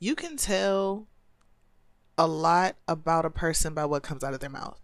you 0.00 0.16
can 0.16 0.36
tell 0.36 1.06
a 2.18 2.26
lot 2.26 2.76
about 2.88 3.24
a 3.24 3.30
person 3.30 3.74
by 3.74 3.84
what 3.84 4.02
comes 4.02 4.24
out 4.24 4.34
of 4.34 4.40
their 4.40 4.50
mouth. 4.50 4.80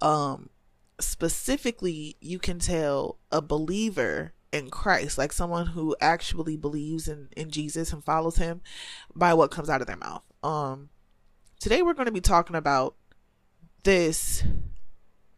Um, 0.00 0.50
specifically, 0.98 2.16
you 2.20 2.38
can 2.38 2.58
tell 2.58 3.18
a 3.30 3.40
believer 3.40 4.32
in 4.52 4.70
Christ, 4.70 5.16
like 5.16 5.32
someone 5.32 5.66
who 5.68 5.94
actually 6.00 6.56
believes 6.56 7.06
in, 7.06 7.28
in 7.36 7.50
Jesus 7.50 7.92
and 7.92 8.04
follows 8.04 8.36
him 8.36 8.62
by 9.14 9.32
what 9.34 9.50
comes 9.50 9.70
out 9.70 9.80
of 9.80 9.86
their 9.86 9.96
mouth. 9.96 10.24
Um, 10.42 10.88
today 11.60 11.82
we're 11.82 11.94
going 11.94 12.06
to 12.06 12.12
be 12.12 12.20
talking 12.20 12.56
about 12.56 12.96
this 13.84 14.42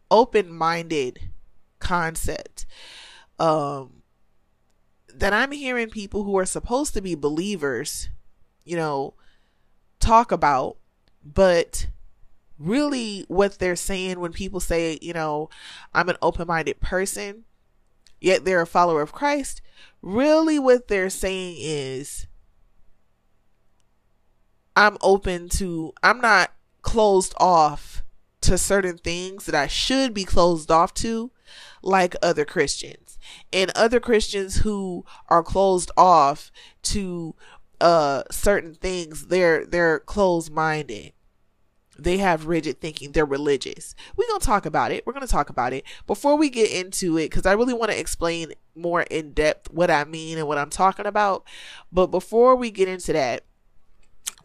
open 0.09 0.51
minded 0.51 1.19
concept 1.79 2.65
um, 3.39 4.03
that 5.13 5.33
I'm 5.33 5.51
hearing 5.51 5.89
people 5.89 6.23
who 6.23 6.37
are 6.37 6.45
supposed 6.45 6.93
to 6.95 7.01
be 7.01 7.15
believers, 7.15 8.09
you 8.65 8.75
know, 8.75 9.13
talk 9.99 10.31
about, 10.31 10.77
but 11.23 11.87
really 12.59 13.25
what 13.27 13.59
they're 13.59 13.75
saying 13.75 14.19
when 14.19 14.31
people 14.31 14.59
say, 14.59 14.97
you 15.01 15.13
know, 15.13 15.49
I'm 15.93 16.09
an 16.09 16.17
open 16.21 16.47
minded 16.47 16.79
person, 16.79 17.45
yet 18.21 18.45
they're 18.45 18.61
a 18.61 18.67
follower 18.67 19.01
of 19.01 19.11
Christ, 19.11 19.61
really 20.01 20.59
what 20.59 20.87
they're 20.87 21.09
saying 21.09 21.55
is, 21.59 22.27
I'm 24.75 24.97
open 25.01 25.49
to, 25.49 25.93
I'm 26.01 26.19
not 26.19 26.51
closed 26.81 27.33
off 27.37 28.03
to 28.41 28.57
certain 28.57 28.97
things 28.97 29.45
that 29.45 29.55
I 29.55 29.67
should 29.67 30.13
be 30.13 30.25
closed 30.25 30.71
off 30.71 30.93
to, 30.95 31.31
like 31.81 32.15
other 32.21 32.45
Christians. 32.45 33.17
And 33.51 33.71
other 33.75 33.99
Christians 33.99 34.57
who 34.57 35.05
are 35.29 35.43
closed 35.43 35.91
off 35.95 36.51
to 36.83 37.35
uh 37.83 38.23
certain 38.31 38.73
things, 38.73 39.27
they're 39.27 39.65
they're 39.65 39.99
closed 39.99 40.51
minded. 40.51 41.13
They 41.99 42.17
have 42.17 42.47
rigid 42.47 42.81
thinking. 42.81 43.11
They're 43.11 43.25
religious. 43.25 43.93
We're 44.15 44.25
to 44.39 44.43
talk 44.43 44.65
about 44.65 44.91
it. 44.91 45.05
We're 45.05 45.13
to 45.13 45.27
talk 45.27 45.49
about 45.49 45.73
it. 45.73 45.83
Before 46.07 46.35
we 46.35 46.49
get 46.49 46.71
into 46.71 47.17
it, 47.17 47.29
because 47.29 47.45
I 47.45 47.53
really 47.53 47.73
want 47.73 47.91
to 47.91 47.99
explain 47.99 48.53
more 48.73 49.03
in 49.03 49.33
depth 49.33 49.69
what 49.71 49.91
I 49.91 50.03
mean 50.05 50.39
and 50.39 50.47
what 50.47 50.57
I'm 50.57 50.71
talking 50.71 51.05
about. 51.05 51.43
But 51.91 52.07
before 52.07 52.55
we 52.55 52.71
get 52.71 52.87
into 52.87 53.13
that, 53.13 53.43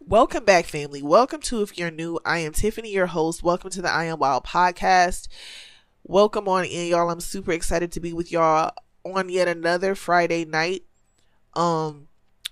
Welcome 0.01 0.43
back, 0.43 0.65
family. 0.65 1.03
Welcome 1.03 1.39
to 1.41 1.61
If 1.61 1.77
You're 1.77 1.91
New. 1.91 2.19
I 2.25 2.39
am 2.39 2.51
Tiffany, 2.51 2.91
your 2.91 3.05
host. 3.05 3.43
Welcome 3.43 3.69
to 3.69 3.81
the 3.81 3.91
I 3.91 4.05
Am 4.05 4.17
WIILD 4.17 4.43
podcast. 4.43 5.27
Welcome 6.03 6.47
on 6.47 6.65
in, 6.65 6.87
y'all. 6.87 7.11
I'm 7.11 7.19
super 7.19 7.51
excited 7.51 7.91
to 7.91 7.99
be 7.99 8.11
with 8.11 8.31
y'all 8.31 8.71
on 9.05 9.29
yet 9.29 9.47
another 9.47 9.93
Friday 9.93 10.45
night. 10.45 10.83
Um, 11.53 12.08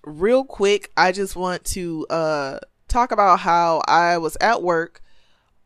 real 0.07 0.43
quick, 0.43 0.91
I 0.95 1.11
just 1.11 1.35
want 1.35 1.65
to 1.65 2.07
uh 2.09 2.59
talk 2.87 3.11
about 3.11 3.39
how 3.39 3.81
I 3.87 4.17
was 4.17 4.37
at 4.39 4.63
work 4.63 5.01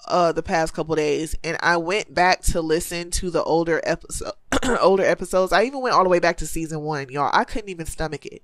uh 0.07 0.31
the 0.31 0.41
past 0.41 0.73
couple 0.73 0.95
days 0.95 1.35
and 1.43 1.55
I 1.61 1.77
went 1.77 2.11
back 2.13 2.41
to 2.41 2.61
listen 2.61 3.11
to 3.11 3.29
the 3.29 3.43
older 3.43 3.79
episode 3.83 4.33
older 4.81 5.03
episodes. 5.03 5.53
I 5.53 5.63
even 5.63 5.81
went 5.81 5.95
all 5.95 6.03
the 6.03 6.09
way 6.09 6.19
back 6.19 6.37
to 6.37 6.47
season 6.47 6.81
1, 6.81 7.09
y'all. 7.09 7.29
I 7.33 7.43
couldn't 7.43 7.69
even 7.69 7.85
stomach 7.85 8.25
it. 8.25 8.43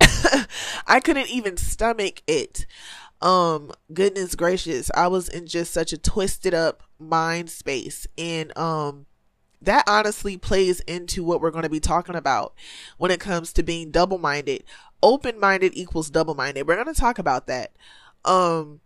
I 0.86 1.00
couldn't 1.00 1.28
even 1.28 1.56
stomach 1.56 2.22
it. 2.26 2.66
Um, 3.20 3.72
goodness 3.92 4.34
gracious, 4.34 4.90
I 4.94 5.08
was 5.08 5.28
in 5.28 5.46
just 5.46 5.72
such 5.72 5.92
a 5.92 5.98
twisted 5.98 6.54
up 6.54 6.82
mind 6.98 7.50
space. 7.50 8.06
And 8.16 8.56
um 8.56 9.06
that 9.64 9.84
honestly 9.86 10.36
plays 10.36 10.80
into 10.80 11.24
what 11.24 11.40
we're 11.40 11.50
going 11.50 11.64
to 11.64 11.68
be 11.68 11.80
talking 11.80 12.14
about 12.14 12.54
when 12.98 13.10
it 13.10 13.20
comes 13.20 13.52
to 13.52 13.62
being 13.62 13.90
double 13.90 14.18
minded. 14.18 14.64
Open 15.02 15.38
minded 15.38 15.72
equals 15.74 16.10
double 16.10 16.34
minded. 16.34 16.66
We're 16.66 16.82
going 16.82 16.94
to 16.94 17.00
talk 17.00 17.18
about 17.18 17.46
that. 17.46 17.72
Um, 18.24 18.80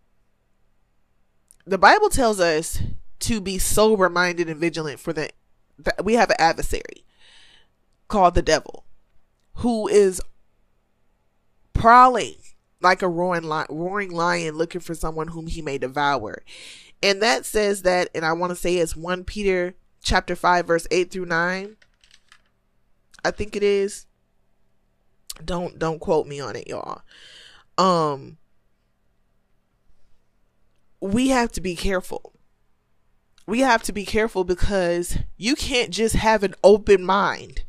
the 1.65 1.77
Bible 1.77 2.09
tells 2.09 2.39
us 2.39 2.81
to 3.19 3.41
be 3.41 3.57
sober 3.57 4.09
minded 4.09 4.49
and 4.49 4.59
vigilant 4.59 4.99
for 4.99 5.13
the, 5.13 5.29
the, 5.77 5.93
we 6.03 6.15
have 6.15 6.29
an 6.29 6.37
adversary 6.39 7.05
called 8.07 8.33
the 8.33 8.41
devil 8.41 8.83
who 9.55 9.87
is 9.87 10.21
prowling 11.73 12.35
like 12.81 13.01
a 13.01 13.07
roaring, 13.07 13.49
roaring 13.69 14.11
lion 14.11 14.55
looking 14.55 14.81
for 14.81 14.95
someone 14.95 15.29
whom 15.29 15.47
he 15.47 15.61
may 15.61 15.77
devour. 15.77 16.43
And 17.01 17.21
that 17.21 17.45
says 17.45 17.83
that, 17.83 18.09
and 18.13 18.25
I 18.25 18.33
want 18.33 18.51
to 18.51 18.55
say 18.55 18.77
it's 18.77 18.95
1 18.95 19.23
Peter 19.23 19.75
chapter 20.01 20.35
5, 20.35 20.67
verse 20.67 20.87
8 20.91 21.11
through 21.11 21.25
9. 21.25 21.75
I 23.23 23.31
think 23.31 23.55
it 23.55 23.63
is. 23.63 24.05
Don't 25.43 25.79
don't 25.79 25.99
quote 25.99 26.27
me 26.27 26.39
on 26.39 26.55
it, 26.55 26.67
y'all. 26.67 27.01
Um 27.77 28.37
we 31.01 31.29
have 31.29 31.51
to 31.53 31.61
be 31.61 31.75
careful. 31.75 32.33
We 33.45 33.61
have 33.61 33.83
to 33.83 33.93
be 33.93 34.05
careful 34.05 34.43
because 34.43 35.17
you 35.37 35.55
can't 35.55 35.91
just 35.91 36.15
have 36.15 36.43
an 36.43 36.55
open 36.63 37.03
mind. 37.03 37.63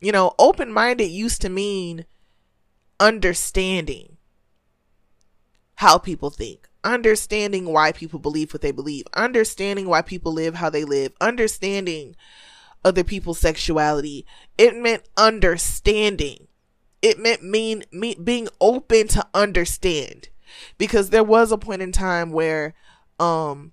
You 0.00 0.12
know, 0.12 0.34
open 0.38 0.72
minded 0.72 1.06
used 1.06 1.40
to 1.42 1.48
mean 1.48 2.04
understanding 2.98 4.18
how 5.82 5.98
people 5.98 6.30
think, 6.30 6.68
understanding 6.84 7.64
why 7.64 7.90
people 7.90 8.20
believe 8.20 8.54
what 8.54 8.62
they 8.62 8.70
believe, 8.70 9.04
understanding 9.14 9.88
why 9.88 10.00
people 10.00 10.32
live 10.32 10.54
how 10.54 10.70
they 10.70 10.84
live, 10.84 11.12
understanding 11.20 12.14
other 12.84 13.02
people's 13.02 13.40
sexuality. 13.40 14.24
It 14.56 14.76
meant 14.76 15.02
understanding. 15.16 16.46
It 17.02 17.18
meant 17.18 17.42
mean 17.42 17.82
me, 17.90 18.14
being 18.14 18.46
open 18.60 19.08
to 19.08 19.26
understand. 19.34 20.28
Because 20.78 21.10
there 21.10 21.24
was 21.24 21.50
a 21.50 21.58
point 21.58 21.82
in 21.82 21.90
time 21.90 22.30
where 22.30 22.74
um 23.18 23.72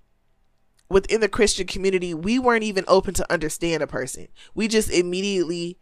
within 0.88 1.20
the 1.20 1.28
Christian 1.28 1.68
community, 1.68 2.12
we 2.12 2.40
weren't 2.40 2.64
even 2.64 2.84
open 2.88 3.14
to 3.14 3.32
understand 3.32 3.84
a 3.84 3.86
person. 3.86 4.26
We 4.52 4.66
just 4.66 4.90
immediately 4.90 5.78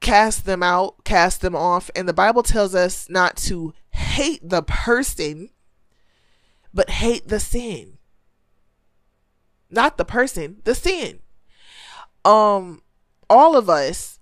cast 0.00 0.44
them 0.44 0.62
out, 0.62 1.04
cast 1.04 1.40
them 1.40 1.54
off. 1.54 1.90
And 1.96 2.08
the 2.08 2.12
Bible 2.12 2.42
tells 2.42 2.74
us 2.74 3.08
not 3.08 3.36
to 3.38 3.74
hate 3.90 4.40
the 4.42 4.62
person, 4.62 5.50
but 6.72 6.90
hate 6.90 7.28
the 7.28 7.40
sin. 7.40 7.98
Not 9.70 9.98
the 9.98 10.04
person, 10.04 10.58
the 10.64 10.74
sin. 10.74 11.20
Um, 12.24 12.82
all 13.28 13.56
of 13.56 13.68
us 13.68 14.18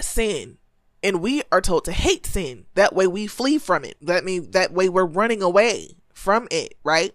sin 0.00 0.58
and 1.02 1.20
we 1.20 1.42
are 1.52 1.60
told 1.60 1.84
to 1.84 1.92
hate 1.92 2.26
sin. 2.26 2.66
That 2.74 2.94
way 2.94 3.06
we 3.06 3.26
flee 3.26 3.58
from 3.58 3.84
it. 3.84 3.96
That 4.00 4.24
means 4.24 4.48
that 4.48 4.72
way 4.72 4.88
we're 4.88 5.04
running 5.04 5.42
away 5.42 5.96
from 6.12 6.48
it, 6.50 6.74
right? 6.82 7.14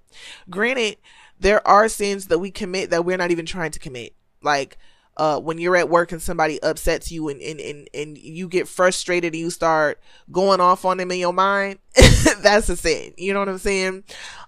Granted, 0.50 0.98
there 1.40 1.66
are 1.68 1.90
sins 1.90 2.28
that 2.28 2.40
we 2.40 2.52
commit 2.52 2.90
that 2.90 3.04
we're 3.04 3.18
not 3.18 3.32
even 3.32 3.46
trying 3.46 3.72
to 3.72 3.80
commit. 3.80 4.16
Like 4.42 4.78
uh, 5.18 5.40
when 5.40 5.60
you're 5.60 5.76
at 5.76 5.90
work 5.90 6.12
and 6.12 6.22
somebody 6.22 6.62
upsets 6.64 7.12
you 7.12 7.30
and, 7.30 7.42
and, 7.42 7.60
and, 7.60 7.88
and 7.94 8.18
you 8.18 8.48
get 8.48 8.68
frustrated 8.68 9.34
and 9.34 9.42
you 9.42 9.50
start 9.50 10.02
going 10.32 10.60
off 10.60 10.86
on 10.86 10.98
them 10.98 11.12
in 11.12 11.20
your 11.20 11.34
mind, 11.34 11.80
that's 12.42 12.70
a 12.70 12.76
sin. 12.76 13.14
You 13.18 13.34
know 13.34 13.40
what 13.40 13.50
I'm 13.50 13.60
saying? 13.60 14.04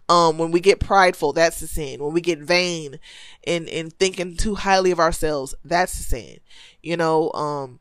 Um, 0.09 0.38
when 0.38 0.52
we 0.52 0.59
get 0.59 0.80
prideful, 0.80 1.34
that's 1.34 1.62
a 1.62 1.68
sin. 1.68 2.03
When 2.03 2.14
we 2.14 2.22
get 2.22 2.40
vain 2.40 3.00
and, 3.46 3.70
and 3.70 3.94
thinking 3.94 4.38
too 4.38 4.56
highly 4.56 4.92
of 4.92 5.00
ourselves, 5.00 5.53
that's 5.64 6.00
a 6.00 6.03
sin. 6.03 6.40
You 6.82 6.97
know, 6.97 7.32
um, 7.34 7.80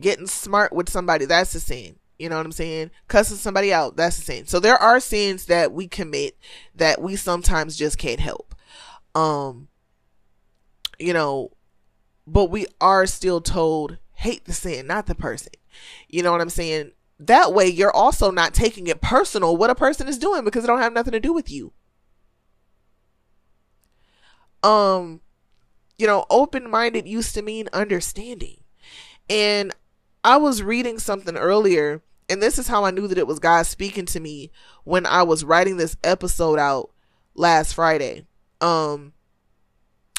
getting 0.00 0.26
smart 0.26 0.72
with 0.72 0.88
somebody, 0.88 1.26
that's 1.26 1.54
a 1.54 1.60
sin. 1.60 1.96
You 2.18 2.28
know 2.28 2.36
what 2.36 2.46
I'm 2.46 2.52
saying? 2.52 2.90
Cussing 3.08 3.36
somebody 3.36 3.72
out, 3.72 3.96
that's 3.96 4.18
a 4.18 4.22
sin. 4.22 4.46
So 4.46 4.60
there 4.60 4.76
are 4.76 5.00
sins 5.00 5.46
that 5.46 5.72
we 5.72 5.88
commit 5.88 6.38
that 6.74 7.02
we 7.02 7.16
sometimes 7.16 7.76
just 7.76 7.98
can't 7.98 8.20
help. 8.20 8.54
Um, 9.14 9.68
you 10.98 11.12
know, 11.12 11.50
but 12.26 12.46
we 12.46 12.66
are 12.80 13.06
still 13.06 13.40
told 13.40 13.98
hate 14.14 14.44
the 14.44 14.52
sin, 14.52 14.86
not 14.86 15.06
the 15.06 15.14
person. 15.14 15.52
You 16.08 16.22
know 16.22 16.32
what 16.32 16.40
I'm 16.40 16.50
saying? 16.50 16.92
That 17.18 17.52
way, 17.52 17.68
you're 17.68 17.94
also 17.94 18.30
not 18.30 18.54
taking 18.54 18.86
it 18.86 19.00
personal 19.00 19.56
what 19.56 19.70
a 19.70 19.74
person 19.74 20.08
is 20.08 20.18
doing 20.18 20.44
because 20.44 20.64
it 20.64 20.66
don't 20.66 20.80
have 20.80 20.92
nothing 20.92 21.12
to 21.12 21.20
do 21.20 21.32
with 21.32 21.50
you. 21.50 21.72
Um, 24.62 25.20
you 25.98 26.06
know, 26.06 26.24
open 26.30 26.70
minded 26.70 27.06
used 27.06 27.34
to 27.34 27.42
mean 27.42 27.68
understanding. 27.72 28.58
And 29.28 29.74
I 30.22 30.36
was 30.38 30.62
reading 30.62 30.98
something 30.98 31.36
earlier, 31.36 32.02
and 32.28 32.42
this 32.42 32.58
is 32.58 32.68
how 32.68 32.84
I 32.84 32.90
knew 32.90 33.06
that 33.08 33.18
it 33.18 33.26
was 33.26 33.38
God 33.38 33.66
speaking 33.66 34.06
to 34.06 34.20
me 34.20 34.50
when 34.84 35.06
I 35.06 35.22
was 35.22 35.44
writing 35.44 35.76
this 35.76 35.96
episode 36.02 36.58
out 36.58 36.90
last 37.34 37.74
Friday. 37.74 38.26
Um, 38.60 39.12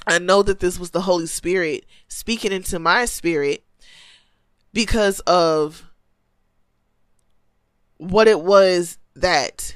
I 0.07 0.19
know 0.19 0.44
that 0.44 0.60
this 0.60 0.80
was 0.80 0.92
the 0.92 1.02
Holy 1.02 1.28
Spirit 1.28 1.86
speaking 2.07 2.52
into 2.52 2.80
my 2.80 3.06
spirit 3.06 3.63
because 4.74 5.19
of 5.22 5.86
what 7.98 8.28
it 8.28 8.42
was 8.42 8.98
that 9.16 9.75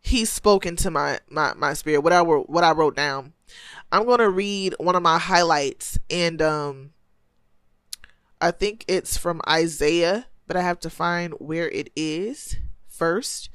he 0.00 0.24
spoke 0.24 0.64
into 0.64 0.90
my 0.90 1.20
my 1.28 1.52
my 1.54 1.74
spirit 1.74 2.00
what 2.00 2.12
I 2.12 2.22
wrote 2.22 2.48
what 2.48 2.64
I 2.64 2.72
wrote 2.72 2.96
down. 2.96 3.34
I'm 3.92 4.04
going 4.04 4.18
to 4.18 4.30
read 4.30 4.74
one 4.78 4.96
of 4.96 5.02
my 5.02 5.18
highlights 5.18 5.98
and 6.10 6.40
um 6.42 6.90
I 8.40 8.50
think 8.50 8.84
it's 8.88 9.16
from 9.16 9.40
Isaiah 9.48 10.26
but 10.46 10.56
I 10.56 10.62
have 10.62 10.80
to 10.80 10.90
find 10.90 11.34
where 11.34 11.68
it 11.68 11.90
is 11.94 12.56
first. 12.88 13.50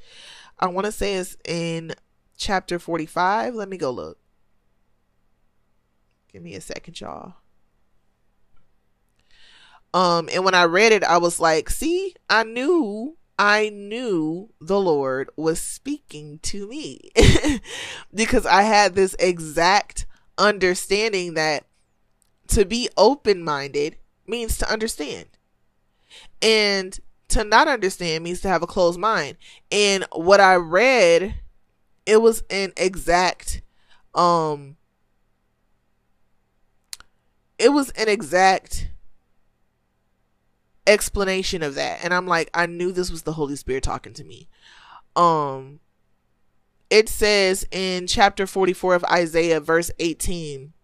I 0.58 0.68
want 0.68 0.86
to 0.86 0.92
say 0.92 1.14
it's 1.14 1.36
in 1.44 1.92
chapter 2.36 2.78
45. 2.78 3.54
Let 3.54 3.68
me 3.68 3.76
go 3.76 3.90
look. 3.90 4.18
Give 6.34 6.42
me 6.42 6.56
a 6.56 6.60
second, 6.60 7.00
y'all. 7.00 7.34
Um, 9.94 10.28
and 10.32 10.44
when 10.44 10.52
I 10.52 10.64
read 10.64 10.90
it, 10.90 11.04
I 11.04 11.18
was 11.18 11.38
like, 11.38 11.70
see, 11.70 12.16
I 12.28 12.42
knew, 12.42 13.16
I 13.38 13.68
knew 13.68 14.50
the 14.60 14.80
Lord 14.80 15.30
was 15.36 15.60
speaking 15.60 16.40
to 16.42 16.66
me 16.66 17.12
because 18.14 18.46
I 18.46 18.62
had 18.62 18.96
this 18.96 19.14
exact 19.20 20.06
understanding 20.36 21.34
that 21.34 21.66
to 22.48 22.64
be 22.64 22.88
open 22.96 23.44
minded 23.44 23.94
means 24.26 24.58
to 24.58 24.68
understand. 24.68 25.26
And 26.42 26.98
to 27.28 27.44
not 27.44 27.68
understand 27.68 28.24
means 28.24 28.40
to 28.40 28.48
have 28.48 28.64
a 28.64 28.66
closed 28.66 28.98
mind. 28.98 29.36
And 29.70 30.04
what 30.10 30.40
I 30.40 30.56
read, 30.56 31.36
it 32.06 32.20
was 32.20 32.42
an 32.50 32.72
exact 32.76 33.62
um 34.16 34.78
it 37.64 37.72
was 37.72 37.88
an 37.92 38.08
exact 38.10 38.90
explanation 40.86 41.62
of 41.62 41.74
that. 41.76 42.04
And 42.04 42.12
I'm 42.12 42.26
like, 42.26 42.50
I 42.52 42.66
knew 42.66 42.92
this 42.92 43.10
was 43.10 43.22
the 43.22 43.32
Holy 43.32 43.56
Spirit 43.56 43.84
talking 43.84 44.12
to 44.12 44.24
me. 44.24 44.48
Um 45.16 45.80
it 46.90 47.08
says 47.08 47.66
in 47.70 48.06
chapter 48.06 48.46
44 48.46 48.96
of 48.96 49.04
Isaiah 49.04 49.60
verse 49.60 49.90
18 49.98 50.74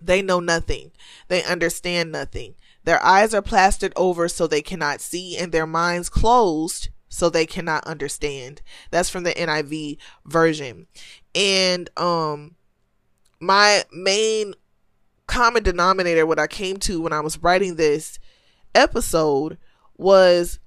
they 0.00 0.22
know 0.22 0.38
nothing. 0.38 0.92
They 1.26 1.42
understand 1.42 2.12
nothing. 2.12 2.54
Their 2.84 3.04
eyes 3.04 3.34
are 3.34 3.42
plastered 3.42 3.92
over 3.96 4.28
so 4.28 4.46
they 4.46 4.62
cannot 4.62 5.00
see, 5.02 5.36
and 5.36 5.52
their 5.52 5.66
minds 5.66 6.08
closed 6.08 6.88
so 7.08 7.28
they 7.28 7.46
cannot 7.46 7.84
understand. 7.84 8.62
That's 8.92 9.10
from 9.10 9.24
the 9.24 9.34
NIV 9.34 9.98
version. 10.24 10.86
And 11.34 11.90
um 11.96 12.54
my 13.40 13.82
main 13.92 14.54
common 15.30 15.62
denominator 15.62 16.26
what 16.26 16.40
I 16.40 16.48
came 16.48 16.78
to 16.78 17.00
when 17.00 17.12
I 17.12 17.20
was 17.20 17.40
writing 17.40 17.76
this 17.76 18.18
episode 18.74 19.58
was 19.96 20.58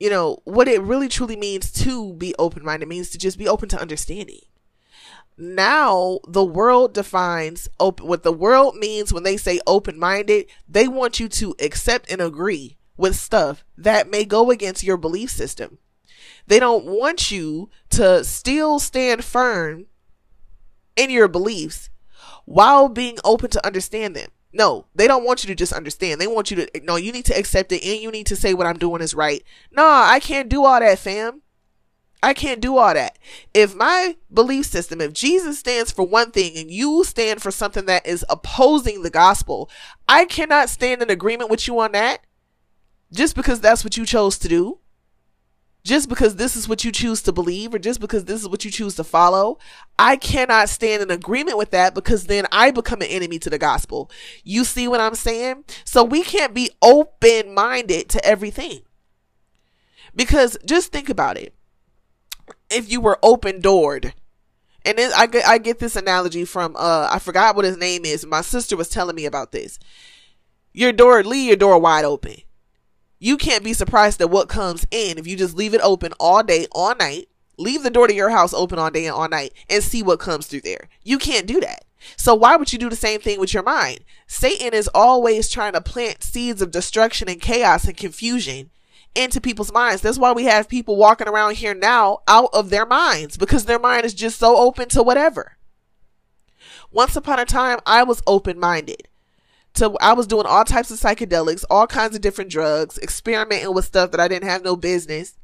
you 0.00 0.08
know 0.08 0.38
what 0.44 0.68
it 0.68 0.80
really 0.80 1.08
truly 1.08 1.36
means 1.36 1.70
to 1.70 2.14
be 2.14 2.34
open 2.38 2.64
minded 2.64 2.88
means 2.88 3.10
to 3.10 3.18
just 3.18 3.38
be 3.38 3.46
open 3.46 3.68
to 3.68 3.80
understanding. 3.80 4.40
Now 5.36 6.20
the 6.26 6.44
world 6.44 6.94
defines 6.94 7.68
open 7.78 8.06
what 8.06 8.22
the 8.22 8.32
world 8.32 8.76
means 8.76 9.12
when 9.12 9.22
they 9.22 9.36
say 9.36 9.60
open 9.66 9.98
minded 9.98 10.46
they 10.66 10.88
want 10.88 11.20
you 11.20 11.28
to 11.28 11.54
accept 11.60 12.10
and 12.10 12.22
agree 12.22 12.78
with 12.96 13.16
stuff 13.16 13.64
that 13.76 14.10
may 14.10 14.24
go 14.24 14.50
against 14.50 14.82
your 14.82 14.96
belief 14.96 15.30
system. 15.30 15.76
They 16.46 16.58
don't 16.58 16.86
want 16.86 17.30
you 17.30 17.68
to 17.90 18.24
still 18.24 18.78
stand 18.78 19.24
firm 19.24 19.86
in 20.96 21.10
your 21.10 21.28
beliefs 21.28 21.90
while 22.52 22.88
being 22.88 23.18
open 23.24 23.50
to 23.50 23.66
understand 23.66 24.14
them 24.14 24.28
no, 24.52 24.86
they 24.94 25.06
don't 25.06 25.24
want 25.24 25.42
you 25.42 25.48
to 25.48 25.54
just 25.54 25.72
understand. 25.72 26.20
They 26.20 26.26
want 26.26 26.50
you 26.50 26.58
to 26.58 26.80
no, 26.82 26.96
you 26.96 27.10
need 27.10 27.24
to 27.26 27.38
accept 27.38 27.72
it 27.72 27.82
and 27.82 28.00
you 28.00 28.10
need 28.10 28.26
to 28.26 28.36
say 28.36 28.52
what 28.52 28.66
I'm 28.66 28.78
doing 28.78 29.00
is 29.00 29.14
right. 29.14 29.42
No, 29.70 29.86
I 29.86 30.20
can't 30.20 30.48
do 30.48 30.64
all 30.64 30.78
that, 30.78 30.98
fam. 30.98 31.40
I 32.22 32.34
can't 32.34 32.60
do 32.60 32.76
all 32.76 32.94
that. 32.94 33.18
If 33.52 33.74
my 33.74 34.16
belief 34.32 34.66
system, 34.66 35.00
if 35.00 35.12
Jesus 35.12 35.58
stands 35.58 35.90
for 35.90 36.06
one 36.06 36.30
thing 36.30 36.56
and 36.56 36.70
you 36.70 37.02
stand 37.02 37.42
for 37.42 37.50
something 37.50 37.86
that 37.86 38.06
is 38.06 38.24
opposing 38.28 39.02
the 39.02 39.10
gospel, 39.10 39.68
I 40.06 40.26
cannot 40.26 40.68
stand 40.68 41.02
in 41.02 41.10
agreement 41.10 41.50
with 41.50 41.66
you 41.66 41.80
on 41.80 41.92
that 41.92 42.20
just 43.10 43.34
because 43.34 43.60
that's 43.60 43.82
what 43.82 43.96
you 43.96 44.06
chose 44.06 44.38
to 44.38 44.48
do 44.48 44.78
just 45.84 46.08
because 46.08 46.36
this 46.36 46.54
is 46.54 46.68
what 46.68 46.84
you 46.84 46.92
choose 46.92 47.22
to 47.22 47.32
believe 47.32 47.74
or 47.74 47.78
just 47.78 48.00
because 48.00 48.24
this 48.24 48.40
is 48.40 48.48
what 48.48 48.64
you 48.64 48.70
choose 48.70 48.94
to 48.96 49.04
follow, 49.04 49.58
I 49.98 50.16
cannot 50.16 50.68
stand 50.68 51.02
in 51.02 51.10
agreement 51.10 51.58
with 51.58 51.70
that 51.70 51.94
because 51.94 52.26
then 52.26 52.46
I 52.52 52.70
become 52.70 53.00
an 53.00 53.08
enemy 53.08 53.38
to 53.40 53.50
the 53.50 53.58
gospel. 53.58 54.10
You 54.44 54.64
see 54.64 54.86
what 54.86 55.00
I'm 55.00 55.16
saying? 55.16 55.64
So 55.84 56.04
we 56.04 56.22
can't 56.22 56.54
be 56.54 56.70
open 56.80 57.52
minded 57.52 58.08
to 58.10 58.24
everything. 58.24 58.82
Because 60.14 60.56
just 60.64 60.92
think 60.92 61.08
about 61.08 61.36
it. 61.36 61.54
If 62.70 62.90
you 62.90 63.00
were 63.00 63.18
open 63.22 63.60
doored, 63.60 64.14
and 64.84 64.98
then 64.98 65.10
I 65.16 65.26
get, 65.26 65.46
I 65.46 65.58
get 65.58 65.78
this 65.78 65.96
analogy 65.96 66.44
from, 66.44 66.76
uh, 66.76 67.08
I 67.10 67.18
forgot 67.18 67.56
what 67.56 67.64
his 67.64 67.76
name 67.76 68.04
is. 68.04 68.26
My 68.26 68.40
sister 68.40 68.76
was 68.76 68.88
telling 68.88 69.16
me 69.16 69.26
about 69.26 69.52
this. 69.52 69.78
Your 70.72 70.92
door, 70.92 71.22
leave 71.22 71.48
your 71.48 71.56
door 71.56 71.78
wide 71.78 72.04
open 72.04 72.36
you 73.22 73.36
can't 73.36 73.62
be 73.62 73.72
surprised 73.72 74.20
at 74.20 74.30
what 74.30 74.48
comes 74.48 74.84
in 74.90 75.16
if 75.16 75.28
you 75.28 75.36
just 75.36 75.54
leave 75.54 75.74
it 75.74 75.80
open 75.84 76.12
all 76.18 76.42
day, 76.42 76.66
all 76.72 76.92
night. 76.96 77.28
Leave 77.56 77.84
the 77.84 77.90
door 77.90 78.08
to 78.08 78.14
your 78.14 78.30
house 78.30 78.52
open 78.52 78.80
all 78.80 78.90
day 78.90 79.06
and 79.06 79.14
all 79.14 79.28
night 79.28 79.52
and 79.70 79.84
see 79.84 80.02
what 80.02 80.18
comes 80.18 80.48
through 80.48 80.62
there. 80.62 80.88
You 81.04 81.18
can't 81.18 81.46
do 81.46 81.60
that. 81.60 81.84
So 82.16 82.34
why 82.34 82.56
would 82.56 82.72
you 82.72 82.80
do 82.80 82.90
the 82.90 82.96
same 82.96 83.20
thing 83.20 83.38
with 83.38 83.54
your 83.54 83.62
mind? 83.62 84.00
Satan 84.26 84.74
is 84.74 84.90
always 84.92 85.48
trying 85.48 85.74
to 85.74 85.80
plant 85.80 86.24
seeds 86.24 86.60
of 86.60 86.72
destruction 86.72 87.28
and 87.28 87.40
chaos 87.40 87.84
and 87.84 87.96
confusion 87.96 88.70
into 89.14 89.40
people's 89.40 89.72
minds. 89.72 90.02
That's 90.02 90.18
why 90.18 90.32
we 90.32 90.46
have 90.46 90.68
people 90.68 90.96
walking 90.96 91.28
around 91.28 91.54
here 91.54 91.74
now 91.74 92.22
out 92.26 92.50
of 92.52 92.70
their 92.70 92.86
minds 92.86 93.36
because 93.36 93.66
their 93.66 93.78
mind 93.78 94.04
is 94.04 94.14
just 94.14 94.36
so 94.36 94.56
open 94.56 94.88
to 94.88 95.02
whatever. 95.04 95.58
Once 96.90 97.14
upon 97.14 97.38
a 97.38 97.44
time, 97.44 97.78
I 97.86 98.02
was 98.02 98.20
open 98.26 98.58
minded 98.58 99.06
to 99.74 99.96
I 100.00 100.12
was 100.12 100.26
doing 100.26 100.46
all 100.46 100.64
types 100.64 100.90
of 100.90 100.98
psychedelics, 100.98 101.64
all 101.70 101.86
kinds 101.86 102.14
of 102.14 102.20
different 102.20 102.50
drugs, 102.50 102.98
experimenting 102.98 103.72
with 103.74 103.86
stuff 103.86 104.10
that 104.10 104.20
I 104.20 104.28
didn't 104.28 104.48
have 104.48 104.64
no 104.64 104.76
business. 104.76 105.34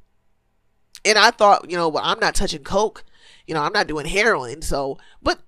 And 1.05 1.19
I 1.19 1.31
thought, 1.31 1.71
you 1.71 1.77
know, 1.77 1.89
well, 1.89 2.05
I'm 2.05 2.21
not 2.21 2.35
touching 2.35 2.65
coke. 2.65 3.05
You 3.47 3.55
know, 3.55 3.63
I'm 3.63 3.73
not 3.73 3.87
doing 3.87 4.07
heroin. 4.07 4.63
So, 4.63 4.99
but 5.23 5.41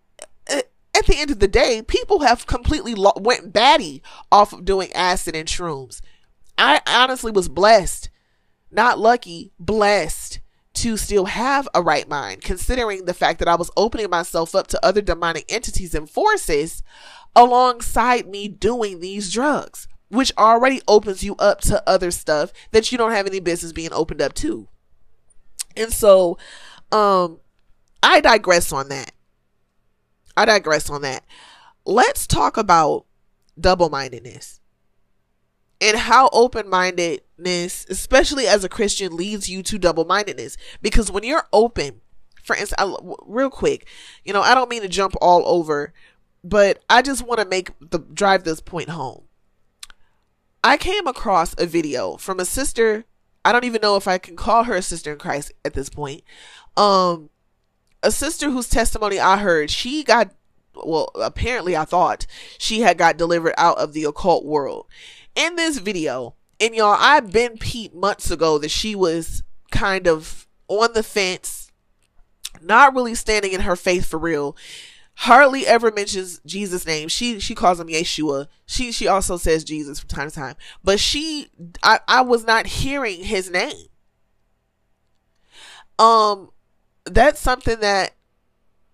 uh, 0.50 0.62
at 0.96 1.06
the 1.06 1.18
end 1.18 1.30
of 1.30 1.38
the 1.38 1.48
day, 1.48 1.82
people 1.82 2.20
have 2.20 2.46
completely 2.46 2.94
lo- 2.94 3.12
went 3.16 3.52
batty 3.52 4.02
off 4.32 4.52
of 4.52 4.64
doing 4.64 4.92
acid 4.92 5.36
and 5.36 5.48
shrooms. 5.48 6.00
I 6.56 6.80
honestly 6.86 7.32
was 7.32 7.48
blessed, 7.48 8.10
not 8.70 8.98
lucky, 8.98 9.52
blessed 9.58 10.40
to 10.74 10.96
still 10.96 11.26
have 11.26 11.68
a 11.74 11.82
right 11.82 12.08
mind, 12.08 12.42
considering 12.42 13.04
the 13.04 13.14
fact 13.14 13.38
that 13.40 13.48
I 13.48 13.56
was 13.56 13.70
opening 13.76 14.08
myself 14.08 14.54
up 14.54 14.66
to 14.68 14.84
other 14.84 15.00
demonic 15.00 15.44
entities 15.48 15.94
and 15.94 16.08
forces 16.08 16.82
alongside 17.34 18.26
me 18.28 18.48
doing 18.48 19.00
these 19.00 19.32
drugs, 19.32 19.88
which 20.08 20.32
already 20.36 20.80
opens 20.88 21.22
you 21.22 21.36
up 21.36 21.60
to 21.62 21.82
other 21.88 22.10
stuff 22.10 22.52
that 22.72 22.90
you 22.90 22.98
don't 22.98 23.12
have 23.12 23.26
any 23.26 23.40
business 23.40 23.72
being 23.72 23.92
opened 23.92 24.20
up 24.20 24.34
to. 24.34 24.68
And 25.76 25.92
so, 25.92 26.38
um, 26.90 27.40
I 28.02 28.20
digress 28.20 28.72
on 28.72 28.88
that. 28.88 29.12
I 30.36 30.44
digress 30.44 30.90
on 30.90 31.02
that. 31.02 31.24
Let's 31.84 32.26
talk 32.26 32.56
about 32.56 33.06
double 33.58 33.90
mindedness 33.90 34.60
and 35.80 35.96
how 35.96 36.28
open 36.32 36.68
mindedness, 36.68 37.86
especially 37.88 38.46
as 38.46 38.64
a 38.64 38.68
Christian, 38.68 39.16
leads 39.16 39.48
you 39.48 39.62
to 39.64 39.78
double 39.78 40.04
mindedness. 40.04 40.56
Because 40.82 41.10
when 41.10 41.24
you're 41.24 41.46
open, 41.52 42.00
for 42.42 42.54
instance, 42.54 42.74
I, 42.78 42.94
real 43.26 43.50
quick, 43.50 43.86
you 44.24 44.32
know, 44.32 44.42
I 44.42 44.54
don't 44.54 44.70
mean 44.70 44.82
to 44.82 44.88
jump 44.88 45.14
all 45.20 45.42
over 45.46 45.92
but 46.42 46.82
I 46.88 47.02
just 47.02 47.26
want 47.26 47.40
to 47.40 47.46
make 47.46 47.70
the 47.80 47.98
drive 47.98 48.44
this 48.44 48.60
point 48.60 48.90
home. 48.90 49.24
I 50.62 50.76
came 50.76 51.06
across 51.06 51.54
a 51.58 51.66
video 51.66 52.16
from 52.16 52.40
a 52.40 52.44
sister. 52.44 53.04
I 53.44 53.52
don't 53.52 53.64
even 53.64 53.80
know 53.80 53.96
if 53.96 54.06
I 54.06 54.18
can 54.18 54.36
call 54.36 54.64
her 54.64 54.74
a 54.74 54.82
sister 54.82 55.12
in 55.12 55.18
Christ 55.18 55.52
at 55.64 55.74
this 55.74 55.88
point. 55.88 56.22
Um, 56.76 57.30
a 58.02 58.10
sister 58.10 58.50
whose 58.50 58.68
testimony 58.68 59.18
I 59.18 59.38
heard, 59.38 59.70
she 59.70 60.02
got, 60.04 60.32
well, 60.74 61.10
apparently 61.14 61.76
I 61.76 61.84
thought 61.84 62.26
she 62.58 62.80
had 62.80 62.98
got 62.98 63.16
delivered 63.16 63.54
out 63.56 63.78
of 63.78 63.92
the 63.92 64.04
occult 64.04 64.44
world. 64.44 64.86
In 65.34 65.56
this 65.56 65.78
video, 65.78 66.34
and 66.58 66.74
y'all, 66.74 66.96
I've 66.98 67.32
been 67.32 67.56
peeped 67.56 67.94
months 67.94 68.30
ago 68.30 68.58
that 68.58 68.70
she 68.70 68.94
was 68.94 69.42
kind 69.70 70.06
of 70.06 70.46
on 70.68 70.92
the 70.92 71.02
fence, 71.02 71.72
not 72.60 72.94
really 72.94 73.14
standing 73.14 73.52
in 73.52 73.62
her 73.62 73.76
faith 73.76 74.06
for 74.06 74.18
real 74.18 74.56
hardly 75.20 75.66
ever 75.66 75.92
mentions 75.92 76.40
Jesus' 76.46 76.86
name. 76.86 77.08
She 77.08 77.40
she 77.40 77.54
calls 77.54 77.78
him 77.78 77.88
Yeshua. 77.88 78.46
She 78.64 78.90
she 78.90 79.06
also 79.06 79.36
says 79.36 79.64
Jesus 79.64 80.00
from 80.00 80.08
time 80.08 80.30
to 80.30 80.34
time. 80.34 80.54
But 80.82 80.98
she 80.98 81.50
I, 81.82 82.00
I 82.08 82.22
was 82.22 82.46
not 82.46 82.66
hearing 82.66 83.24
his 83.24 83.50
name. 83.50 83.88
Um 85.98 86.48
that's 87.04 87.38
something 87.38 87.80
that 87.80 88.12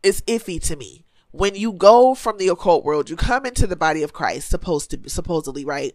is 0.02 0.22
iffy 0.22 0.60
to 0.66 0.74
me. 0.74 1.04
When 1.30 1.54
you 1.54 1.72
go 1.72 2.16
from 2.16 2.38
the 2.38 2.48
occult 2.48 2.84
world, 2.84 3.08
you 3.08 3.14
come 3.14 3.46
into 3.46 3.68
the 3.68 3.76
body 3.76 4.02
of 4.02 4.12
Christ, 4.12 4.48
supposed 4.48 4.90
to 4.90 5.08
supposedly, 5.08 5.64
right? 5.64 5.94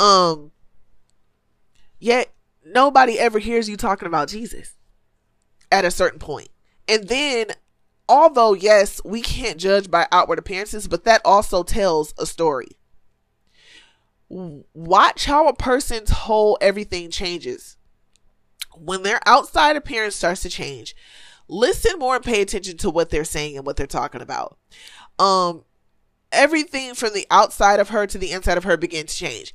Um 0.00 0.50
yet 2.00 2.32
nobody 2.66 3.20
ever 3.20 3.38
hears 3.38 3.68
you 3.68 3.76
talking 3.76 4.08
about 4.08 4.30
Jesus 4.30 4.74
at 5.70 5.84
a 5.84 5.92
certain 5.92 6.18
point. 6.18 6.48
And 6.88 7.06
then 7.06 7.52
although, 8.10 8.52
yes, 8.52 9.00
we 9.04 9.22
can't 9.22 9.56
judge 9.56 9.90
by 9.90 10.08
outward 10.10 10.40
appearances, 10.40 10.88
but 10.88 11.04
that 11.04 11.22
also 11.24 11.62
tells 11.62 12.12
a 12.18 12.26
story. 12.26 12.68
watch 14.28 15.24
how 15.24 15.48
a 15.48 15.54
person's 15.54 16.10
whole 16.10 16.58
everything 16.60 17.10
changes. 17.10 17.76
When 18.76 19.02
their 19.02 19.20
outside 19.26 19.76
appearance 19.76 20.14
starts 20.16 20.42
to 20.42 20.48
change, 20.48 20.94
listen 21.48 21.98
more 21.98 22.16
and 22.16 22.24
pay 22.24 22.40
attention 22.40 22.76
to 22.78 22.90
what 22.90 23.10
they're 23.10 23.24
saying 23.24 23.56
and 23.56 23.66
what 23.66 23.76
they're 23.76 23.86
talking 23.86 24.20
about. 24.20 24.56
Um, 25.18 25.64
everything 26.32 26.94
from 26.94 27.12
the 27.12 27.26
outside 27.30 27.80
of 27.80 27.88
her 27.90 28.06
to 28.06 28.18
the 28.18 28.32
inside 28.32 28.56
of 28.56 28.64
her 28.64 28.76
begin 28.76 29.06
to 29.06 29.14
change. 29.14 29.54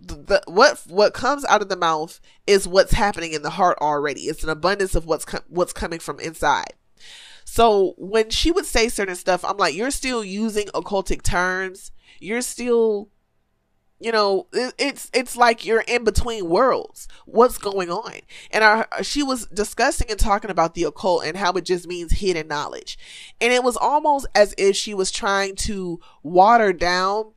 The, 0.00 0.42
what 0.46 0.82
what 0.88 1.12
comes 1.12 1.44
out 1.44 1.60
of 1.60 1.68
the 1.68 1.76
mouth 1.76 2.20
is 2.46 2.66
what's 2.66 2.92
happening 2.92 3.34
in 3.34 3.42
the 3.42 3.50
heart 3.50 3.76
already. 3.82 4.22
It's 4.22 4.42
an 4.42 4.48
abundance 4.48 4.94
of 4.94 5.04
what's 5.04 5.26
com- 5.26 5.44
what's 5.48 5.74
coming 5.74 5.98
from 5.98 6.18
inside. 6.20 6.72
So 7.44 7.94
when 7.96 8.30
she 8.30 8.50
would 8.50 8.66
say 8.66 8.88
certain 8.88 9.16
stuff, 9.16 9.44
I'm 9.44 9.56
like, 9.56 9.74
you're 9.74 9.90
still 9.90 10.24
using 10.24 10.66
occultic 10.68 11.22
terms. 11.22 11.92
You're 12.20 12.42
still 12.42 13.08
you 14.00 14.10
know 14.10 14.46
it's 14.52 15.10
it's 15.12 15.36
like 15.36 15.66
you're 15.66 15.84
in 15.86 16.04
between 16.04 16.48
worlds. 16.48 17.06
What's 17.26 17.58
going 17.58 17.90
on? 17.90 18.20
And 18.50 18.64
our, 18.64 18.88
she 19.02 19.22
was 19.22 19.46
discussing 19.46 20.10
and 20.10 20.18
talking 20.18 20.50
about 20.50 20.74
the 20.74 20.84
occult 20.84 21.24
and 21.26 21.36
how 21.36 21.52
it 21.52 21.64
just 21.66 21.86
means 21.86 22.12
hidden 22.12 22.48
knowledge. 22.48 22.98
And 23.40 23.52
it 23.52 23.62
was 23.62 23.76
almost 23.76 24.26
as 24.34 24.54
if 24.56 24.74
she 24.74 24.94
was 24.94 25.10
trying 25.10 25.54
to 25.56 26.00
water 26.22 26.72
down 26.72 27.32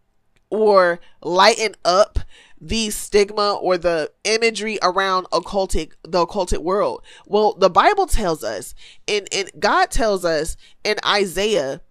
or 0.50 1.02
lighten 1.22 1.76
up 1.84 2.20
the 2.66 2.90
stigma 2.90 3.54
or 3.56 3.78
the 3.78 4.12
imagery 4.24 4.80
around 4.82 5.26
occultic 5.32 5.94
the 6.04 6.26
occultic 6.26 6.60
world. 6.60 7.04
Well 7.26 7.54
the 7.54 7.70
bible 7.70 8.08
tells 8.08 8.44
us 8.44 8.74
and 9.08 9.28
and 9.34 9.52
god 9.60 9.92
tells 9.92 10.24
us 10.24 10.56
in 10.84 10.96
isaiah 11.06 11.82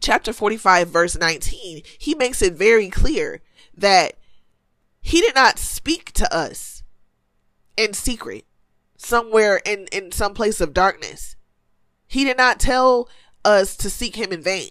chapter 0.00 0.32
45 0.32 0.88
verse 0.88 1.16
19 1.16 1.82
he 1.98 2.14
makes 2.14 2.42
it 2.42 2.54
very 2.54 2.88
clear 2.88 3.42
that 3.76 4.14
he 5.00 5.20
did 5.20 5.34
not 5.34 5.58
speak 5.58 6.12
to 6.12 6.34
us 6.34 6.82
in 7.76 7.92
secret 7.92 8.44
somewhere 8.96 9.60
in 9.64 9.86
in 9.92 10.12
some 10.12 10.34
place 10.34 10.60
of 10.60 10.72
darkness. 10.72 11.36
He 12.06 12.24
did 12.24 12.36
not 12.36 12.60
tell 12.60 13.08
us 13.44 13.76
to 13.76 13.90
seek 13.90 14.16
him 14.16 14.32
in 14.32 14.42
vain. 14.42 14.70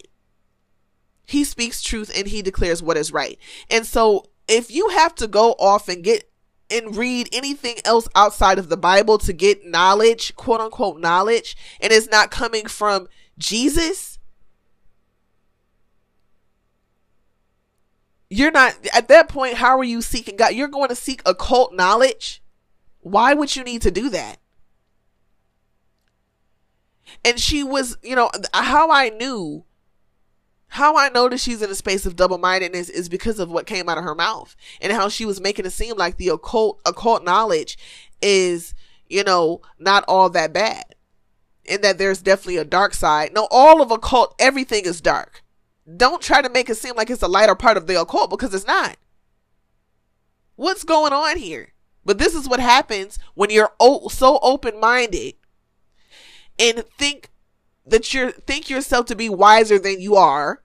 He 1.25 1.43
speaks 1.43 1.81
truth 1.81 2.12
and 2.15 2.27
he 2.27 2.41
declares 2.41 2.81
what 2.81 2.98
is 2.98 3.13
right. 3.13 3.38
And 3.69 3.86
so 3.86 4.25
if 4.47 4.71
you 4.71 4.89
have 4.89 5.15
to 5.15 5.27
go 5.27 5.51
off 5.53 5.88
and 5.88 6.03
get 6.03 6.29
and 6.69 6.95
read 6.95 7.29
anything 7.33 7.75
else 7.85 8.07
outside 8.15 8.57
of 8.57 8.69
the 8.69 8.77
bible 8.77 9.17
to 9.17 9.33
get 9.33 9.65
knowledge 9.65 10.35
quote 10.35 10.62
unquote 10.62 11.00
knowledge 11.00 11.55
and 11.79 11.91
it's 11.93 12.09
not 12.09 12.31
coming 12.31 12.65
from 12.65 13.07
jesus 13.38 14.13
You're 18.33 18.50
not 18.50 18.73
at 18.91 19.09
that 19.09 19.29
point. 19.29 19.57
How 19.57 19.77
are 19.77 19.83
you 19.83 20.01
seeking 20.01 20.38
God? 20.38 20.55
You're 20.55 20.67
going 20.67 20.89
to 20.89 20.95
seek 20.95 21.21
occult 21.23 21.75
knowledge. 21.75 22.41
Why 23.01 23.35
would 23.35 23.55
you 23.55 23.63
need 23.63 23.83
to 23.83 23.91
do 23.91 24.09
that? 24.09 24.39
And 27.23 27.39
she 27.39 27.63
was, 27.63 27.95
you 28.01 28.15
know, 28.15 28.31
how 28.51 28.89
I 28.89 29.09
knew, 29.09 29.65
how 30.73 30.97
I 30.97 31.09
know 31.09 31.29
that 31.29 31.39
she's 31.39 31.61
in 31.61 31.69
a 31.69 31.75
space 31.75 32.07
of 32.07 32.15
double 32.15 32.39
mindedness 32.39 32.89
is 32.89 33.07
because 33.07 33.37
of 33.37 33.51
what 33.51 33.67
came 33.67 33.87
out 33.87 33.99
of 33.99 34.03
her 34.03 34.15
mouth 34.15 34.55
and 34.81 34.91
how 34.91 35.07
she 35.07 35.23
was 35.23 35.39
making 35.39 35.67
it 35.67 35.69
seem 35.69 35.95
like 35.97 36.17
the 36.17 36.29
occult, 36.29 36.81
occult 36.83 37.23
knowledge 37.23 37.77
is, 38.23 38.73
you 39.07 39.23
know, 39.23 39.61
not 39.77 40.03
all 40.07 40.31
that 40.31 40.51
bad. 40.51 40.95
And 41.69 41.83
that 41.83 41.99
there's 41.99 42.23
definitely 42.23 42.57
a 42.57 42.65
dark 42.65 42.95
side. 42.95 43.35
No, 43.35 43.47
all 43.51 43.83
of 43.83 43.91
occult, 43.91 44.33
everything 44.39 44.85
is 44.85 44.99
dark. 44.99 45.43
Don't 45.95 46.23
try 46.23 46.41
to 46.41 46.49
make 46.49 46.71
it 46.71 46.77
seem 46.77 46.95
like 46.95 47.11
it's 47.11 47.21
a 47.21 47.27
lighter 47.27 47.53
part 47.53 47.77
of 47.77 47.85
the 47.85 48.01
occult 48.01 48.31
because 48.31 48.51
it's 48.55 48.65
not. 48.65 48.97
What's 50.55 50.83
going 50.83 51.13
on 51.13 51.37
here? 51.37 51.73
But 52.03 52.17
this 52.17 52.33
is 52.33 52.49
what 52.49 52.59
happens 52.59 53.19
when 53.35 53.51
you're 53.51 53.73
so 54.09 54.39
open 54.41 54.79
minded 54.79 55.35
and 56.57 56.83
think 56.97 57.29
that 57.85 58.11
you 58.11 58.31
think 58.31 58.71
yourself 58.71 59.05
to 59.05 59.15
be 59.15 59.29
wiser 59.29 59.77
than 59.77 60.01
you 60.01 60.15
are. 60.15 60.62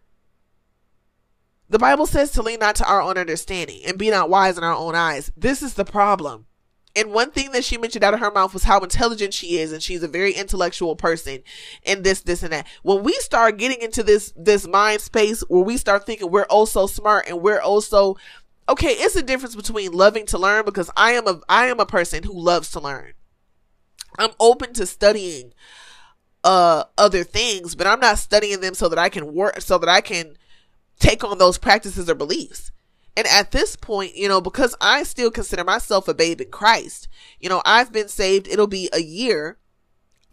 The 1.70 1.78
Bible 1.78 2.06
says 2.06 2.30
to 2.32 2.42
lean 2.42 2.60
not 2.60 2.76
to 2.76 2.88
our 2.88 3.02
own 3.02 3.18
understanding 3.18 3.82
and 3.86 3.98
be 3.98 4.10
not 4.10 4.30
wise 4.30 4.56
in 4.56 4.64
our 4.64 4.74
own 4.74 4.94
eyes. 4.94 5.30
This 5.36 5.62
is 5.62 5.74
the 5.74 5.84
problem. 5.84 6.46
And 6.96 7.12
one 7.12 7.30
thing 7.30 7.52
that 7.52 7.64
she 7.64 7.76
mentioned 7.76 8.02
out 8.02 8.14
of 8.14 8.20
her 8.20 8.30
mouth 8.30 8.54
was 8.54 8.64
how 8.64 8.80
intelligent 8.80 9.34
she 9.34 9.58
is, 9.58 9.72
and 9.72 9.82
she's 9.82 10.02
a 10.02 10.08
very 10.08 10.32
intellectual 10.32 10.96
person, 10.96 11.42
and 11.84 12.02
this, 12.02 12.22
this, 12.22 12.42
and 12.42 12.52
that. 12.52 12.66
When 12.82 13.04
we 13.04 13.12
start 13.20 13.58
getting 13.58 13.82
into 13.82 14.02
this 14.02 14.32
this 14.34 14.66
mind 14.66 15.00
space 15.00 15.42
where 15.42 15.62
we 15.62 15.76
start 15.76 16.06
thinking 16.06 16.30
we're 16.30 16.46
oh 16.50 16.64
so 16.64 16.86
smart 16.86 17.26
and 17.28 17.40
we're 17.40 17.60
also 17.60 18.16
okay, 18.68 18.92
it's 18.92 19.16
a 19.16 19.22
difference 19.22 19.54
between 19.54 19.92
loving 19.92 20.26
to 20.26 20.38
learn 20.38 20.64
because 20.64 20.90
I 20.96 21.12
am 21.12 21.28
a 21.28 21.40
I 21.48 21.66
am 21.66 21.78
a 21.78 21.86
person 21.86 22.24
who 22.24 22.32
loves 22.32 22.70
to 22.72 22.80
learn. 22.80 23.12
I'm 24.18 24.30
open 24.40 24.72
to 24.72 24.86
studying 24.86 25.52
uh 26.42 26.84
other 26.96 27.22
things, 27.22 27.74
but 27.74 27.86
I'm 27.86 28.00
not 28.00 28.18
studying 28.18 28.60
them 28.60 28.74
so 28.74 28.88
that 28.88 28.98
I 28.98 29.08
can 29.08 29.34
work 29.34 29.60
so 29.60 29.78
that 29.78 29.88
I 29.88 30.00
can 30.00 30.36
take 30.98 31.24
on 31.24 31.38
those 31.38 31.58
practices 31.58 32.08
or 32.08 32.14
beliefs. 32.14 32.70
And 33.16 33.26
at 33.26 33.50
this 33.50 33.74
point, 33.74 34.14
you 34.14 34.28
know, 34.28 34.40
because 34.40 34.76
I 34.80 35.02
still 35.02 35.30
consider 35.30 35.64
myself 35.64 36.06
a 36.06 36.14
babe 36.14 36.40
in 36.40 36.50
Christ, 36.50 37.08
you 37.40 37.48
know, 37.48 37.62
I've 37.64 37.92
been 37.92 38.08
saved. 38.08 38.46
It'll 38.46 38.68
be 38.68 38.88
a 38.92 39.02
year, 39.02 39.58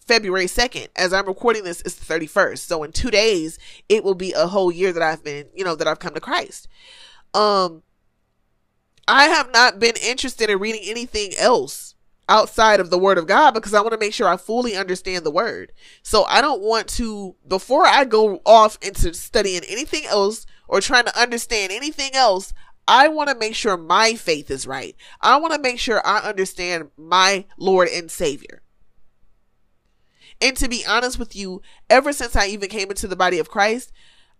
February 0.06 0.46
2nd. 0.46 0.90
As 0.96 1.12
I'm 1.12 1.26
recording 1.26 1.64
this, 1.64 1.82
it's 1.82 1.96
the 1.96 2.14
31st. 2.14 2.60
So 2.60 2.84
in 2.84 2.92
two 2.92 3.10
days, 3.10 3.58
it 3.90 4.04
will 4.04 4.14
be 4.14 4.34
a 4.34 4.48
whole 4.48 4.72
year 4.72 4.94
that 4.94 5.02
I've 5.02 5.24
been, 5.24 5.48
you 5.56 5.66
know, 5.66 5.74
that 5.74 5.88
I've 5.88 5.98
come 5.98 6.14
to 6.14 6.20
Christ. 6.20 6.68
Um, 7.34 7.82
I 9.08 9.26
have 9.26 9.52
not 9.52 9.80
been 9.80 9.96
interested 10.04 10.52
in 10.52 10.60
reading 10.60 10.82
anything 10.86 11.34
else 11.40 11.96
outside 12.28 12.80
of 12.80 12.90
the 12.90 12.98
word 13.00 13.18
of 13.18 13.28
God 13.28 13.56
because 13.56 13.74
I 13.74 13.82
want 13.82 13.94
to 13.94 14.00
make 14.00 14.14
sure 14.14 14.28
I 14.28 14.38
fully 14.38 14.76
understand 14.76 15.26
the 15.26 15.32
word. 15.32 15.72
So 16.04 16.24
I 16.26 16.42
don't 16.42 16.62
want 16.62 16.88
to, 16.90 17.36
before 17.48 17.86
I 17.86 18.06
go 18.06 18.42
off 18.46 18.78
into 18.82 19.14
studying 19.14 19.64
anything 19.68 20.06
else 20.06 20.46
or 20.68 20.82
trying 20.82 21.06
to 21.06 21.20
understand 21.20 21.72
anything 21.72 22.12
else, 22.14 22.54
I 22.88 23.08
want 23.08 23.30
to 23.30 23.36
make 23.36 23.56
sure 23.56 23.78
my 23.78 24.14
faith 24.14 24.52
is 24.52 24.68
right. 24.68 24.96
I 25.22 25.38
want 25.38 25.54
to 25.54 25.60
make 25.62 25.80
sure 25.80 26.06
I 26.06 26.20
understand 26.20 26.92
my 26.98 27.46
Lord 27.58 27.90
and 27.90 28.12
Savior. 28.12 28.62
And 30.42 30.56
to 30.58 30.68
be 30.68 30.84
honest 30.88 31.18
with 31.18 31.36
you, 31.36 31.62
ever 31.90 32.14
since 32.14 32.36
I 32.36 32.48
even 32.48 32.70
came 32.70 32.90
into 32.90 33.08
the 33.08 33.16
body 33.16 33.40
of 33.40 33.50
Christ, 33.50 33.92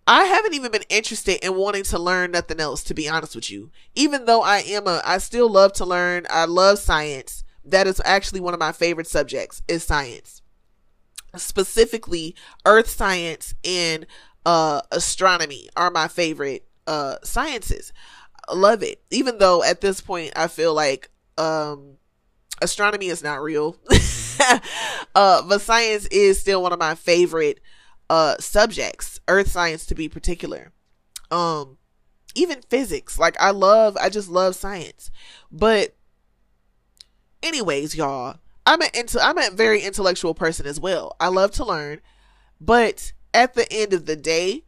I 0.08 0.26
haven't 0.26 0.54
even 0.54 0.72
been 0.72 0.84
interested 0.90 1.44
in 1.44 1.56
wanting 1.56 1.84
to 1.86 1.98
learn 1.98 2.32
nothing 2.32 2.60
else, 2.60 2.84
to 2.84 2.94
be 2.94 3.10
honest 3.10 3.36
with 3.36 3.50
you. 3.50 3.72
Even 3.96 4.26
though 4.26 4.44
I 4.44 4.58
am 4.60 4.88
a, 4.88 5.02
I 5.04 5.18
still 5.18 5.50
love 5.50 5.74
to 5.74 5.86
learn. 5.86 6.28
I 6.30 6.46
love 6.46 6.78
science. 6.78 7.44
That 7.64 7.88
is 7.88 8.02
actually 8.06 8.42
one 8.42 8.54
of 8.54 8.60
my 8.60 8.72
favorite 8.72 9.08
subjects 9.08 9.64
is 9.68 9.84
science. 9.84 10.44
Specifically, 11.36 12.36
earth 12.66 12.90
science 12.90 13.56
and 13.64 14.06
uh, 14.46 14.82
astronomy 14.92 15.70
are 15.76 15.92
my 15.92 16.08
favorite 16.08 16.66
uh, 16.88 17.16
sciences 17.24 17.92
love 18.54 18.84
it. 18.84 19.02
Even 19.12 19.38
though 19.38 19.64
at 19.64 19.82
this 19.82 20.02
point 20.02 20.34
I 20.36 20.48
feel 20.48 20.74
like 20.74 21.10
um 21.38 21.98
astronomy 22.62 23.08
is 23.08 23.24
not 23.24 23.42
real. 23.42 23.78
uh 25.16 25.42
but 25.48 25.62
science 25.62 26.06
is 26.08 26.40
still 26.40 26.62
one 26.62 26.74
of 26.74 26.80
my 26.80 26.96
favorite 26.96 27.60
uh 28.10 28.36
subjects, 28.40 29.20
earth 29.28 29.50
science 29.50 29.86
to 29.88 29.96
be 29.96 30.08
particular. 30.10 30.72
Um 31.32 31.78
even 32.36 32.62
physics. 32.70 33.18
Like 33.18 33.40
I 33.40 33.52
love 33.52 33.98
I 33.98 34.10
just 34.10 34.30
love 34.30 34.56
science. 34.56 35.10
But 35.52 35.96
anyways, 37.42 37.96
y'all, 37.96 38.38
I'm 38.66 38.82
an 38.82 38.90
into 38.94 39.24
I'm 39.24 39.38
a 39.38 39.52
very 39.52 39.82
intellectual 39.82 40.34
person 40.34 40.66
as 40.66 40.80
well. 40.80 41.16
I 41.20 41.30
love 41.30 41.52
to 41.52 41.66
learn, 41.66 42.02
but 42.60 43.14
at 43.36 43.54
the 43.54 43.72
end 43.72 43.94
of 43.94 44.06
the 44.06 44.16
day, 44.16 44.64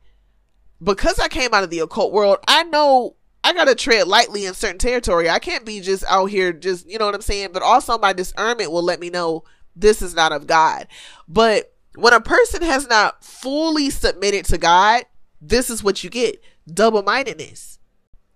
because 0.83 1.17
I 1.17 1.29
came 1.29 1.53
out 1.53 1.63
of 1.63 1.69
the 1.69 1.79
occult 1.79 2.11
world, 2.11 2.37
I 2.47 2.63
know 2.63 3.15
I 3.43 3.53
gotta 3.53 3.73
tread 3.73 4.07
lightly 4.07 4.45
in 4.45 4.53
certain 4.53 4.77
territory. 4.77 5.29
I 5.29 5.39
can't 5.39 5.65
be 5.65 5.79
just 5.79 6.03
out 6.07 6.25
here 6.25 6.51
just, 6.51 6.87
you 6.87 6.99
know 6.99 7.05
what 7.05 7.15
I'm 7.15 7.21
saying? 7.21 7.49
But 7.53 7.63
also 7.63 7.97
my 7.97 8.13
discernment 8.13 8.71
will 8.71 8.83
let 8.83 8.99
me 8.99 9.09
know 9.09 9.45
this 9.75 10.01
is 10.01 10.13
not 10.13 10.33
of 10.33 10.47
God. 10.47 10.87
But 11.27 11.73
when 11.95 12.13
a 12.13 12.19
person 12.21 12.61
has 12.61 12.87
not 12.87 13.23
fully 13.23 13.89
submitted 13.89 14.45
to 14.45 14.57
God, 14.57 15.03
this 15.41 15.69
is 15.69 15.83
what 15.83 16.03
you 16.03 16.09
get. 16.09 16.43
Double 16.71 17.03
mindedness. 17.03 17.79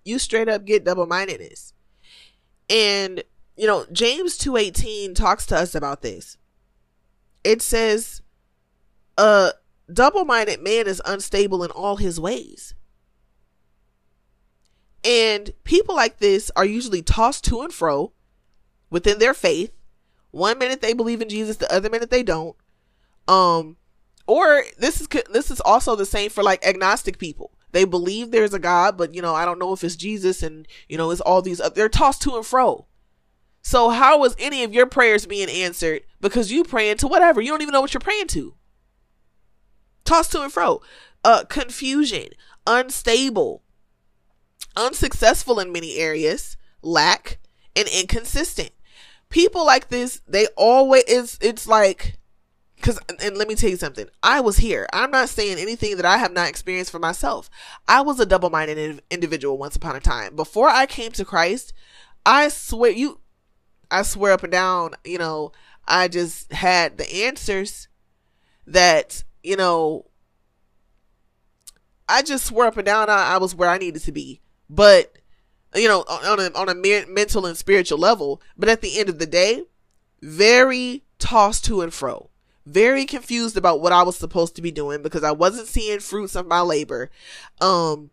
You 0.05 0.17
straight 0.17 0.47
up 0.47 0.65
get 0.65 0.85
double 0.85 1.05
mindedness. 1.05 1.73
And, 2.69 3.23
you 3.57 3.67
know, 3.67 3.85
James 3.91 4.37
2.18 4.37 5.13
talks 5.13 5.45
to 5.47 5.57
us 5.57 5.75
about 5.75 6.01
this. 6.01 6.37
It 7.43 7.61
says, 7.61 8.21
a 9.17 9.51
double 9.93 10.25
minded 10.25 10.61
man 10.61 10.87
is 10.87 11.01
unstable 11.05 11.63
in 11.63 11.71
all 11.71 11.97
his 11.97 12.19
ways. 12.19 12.73
And 15.03 15.51
people 15.63 15.95
like 15.95 16.19
this 16.19 16.51
are 16.55 16.65
usually 16.65 17.01
tossed 17.01 17.43
to 17.45 17.61
and 17.61 17.73
fro 17.73 18.13
within 18.89 19.19
their 19.19 19.33
faith. 19.33 19.71
One 20.31 20.59
minute 20.59 20.81
they 20.81 20.93
believe 20.93 21.21
in 21.21 21.29
Jesus, 21.29 21.57
the 21.57 21.73
other 21.73 21.89
minute 21.89 22.09
they 22.09 22.23
don't. 22.23 22.55
Um, 23.27 23.77
or 24.27 24.63
this 24.77 25.01
is 25.01 25.07
this 25.31 25.51
is 25.51 25.59
also 25.61 25.95
the 25.95 26.05
same 26.05 26.29
for 26.29 26.43
like 26.43 26.65
agnostic 26.65 27.17
people. 27.17 27.51
They 27.71 27.85
believe 27.85 28.31
there's 28.31 28.53
a 28.53 28.59
God, 28.59 28.97
but 28.97 29.15
you 29.15 29.21
know, 29.21 29.33
I 29.33 29.45
don't 29.45 29.59
know 29.59 29.73
if 29.73 29.83
it's 29.83 29.95
Jesus 29.95 30.43
and 30.43 30.67
you 30.87 30.97
know, 30.97 31.11
it's 31.11 31.21
all 31.21 31.41
these 31.41 31.61
they're 31.75 31.89
tossed 31.89 32.21
to 32.23 32.35
and 32.35 32.45
fro. 32.45 32.85
So 33.63 33.89
how 33.89 34.19
was 34.19 34.35
any 34.39 34.63
of 34.63 34.73
your 34.73 34.85
prayers 34.85 35.25
being 35.25 35.49
answered 35.49 36.03
because 36.19 36.51
you 36.51 36.63
praying 36.63 36.97
to 36.97 37.07
whatever? 37.07 37.41
You 37.41 37.51
don't 37.51 37.61
even 37.61 37.73
know 37.73 37.81
what 37.81 37.93
you're 37.93 38.01
praying 38.01 38.27
to. 38.27 38.55
Tossed 40.11 40.33
to 40.33 40.41
and 40.41 40.51
fro. 40.51 40.81
Uh 41.23 41.45
confusion, 41.45 42.31
unstable, 42.67 43.63
unsuccessful 44.75 45.57
in 45.57 45.71
many 45.71 45.95
areas, 45.95 46.57
lack, 46.81 47.39
and 47.77 47.87
inconsistent. 47.87 48.71
People 49.29 49.65
like 49.65 49.87
this, 49.87 50.21
they 50.27 50.47
always 50.57 51.05
it's 51.07 51.37
it's 51.39 51.65
like 51.65 52.17
because 52.75 52.99
and 53.23 53.37
let 53.37 53.47
me 53.47 53.55
tell 53.55 53.69
you 53.69 53.77
something 53.77 54.07
i 54.23 54.41
was 54.41 54.57
here 54.57 54.87
i'm 54.91 55.11
not 55.11 55.29
saying 55.29 55.59
anything 55.59 55.95
that 55.97 56.05
i 56.05 56.17
have 56.17 56.33
not 56.33 56.49
experienced 56.49 56.89
for 56.91 56.97
myself 56.97 57.47
i 57.87 58.01
was 58.01 58.19
a 58.19 58.25
double-minded 58.25 59.03
individual 59.11 59.55
once 59.55 59.75
upon 59.75 59.95
a 59.95 59.99
time 59.99 60.35
before 60.35 60.67
i 60.67 60.87
came 60.87 61.11
to 61.11 61.23
christ 61.23 61.73
i 62.25 62.47
swear 62.47 62.89
you 62.89 63.19
i 63.91 64.01
swear 64.01 64.33
up 64.33 64.41
and 64.41 64.51
down 64.51 64.95
you 65.03 65.19
know 65.19 65.51
i 65.87 66.07
just 66.07 66.51
had 66.51 66.97
the 66.97 67.23
answers 67.23 67.87
that 68.65 69.23
you 69.43 69.55
know 69.55 70.05
i 72.07 72.21
just 72.21 72.45
swear 72.45 72.67
up 72.67 72.77
and 72.77 72.85
down 72.85 73.09
i, 73.09 73.33
I 73.33 73.37
was 73.37 73.55
where 73.55 73.69
i 73.69 73.77
needed 73.77 74.03
to 74.03 74.11
be 74.11 74.41
but 74.69 75.17
you 75.75 75.87
know 75.87 76.01
on 76.01 76.39
a 76.39 76.51
on 76.53 76.69
a 76.69 77.05
mental 77.07 77.45
and 77.45 77.57
spiritual 77.57 77.97
level 77.97 78.41
but 78.57 78.69
at 78.69 78.81
the 78.81 78.99
end 78.99 79.09
of 79.09 79.19
the 79.19 79.25
day 79.25 79.63
very 80.21 81.03
tossed 81.19 81.65
to 81.65 81.81
and 81.81 81.93
fro 81.93 82.31
very 82.65 83.05
confused 83.05 83.57
about 83.57 83.81
what 83.81 83.91
I 83.91 84.03
was 84.03 84.17
supposed 84.17 84.55
to 84.55 84.61
be 84.61 84.71
doing 84.71 85.01
because 85.01 85.23
I 85.23 85.31
wasn't 85.31 85.67
seeing 85.67 85.99
fruits 85.99 86.35
of 86.35 86.47
my 86.47 86.61
labor. 86.61 87.09
Um, 87.59 88.11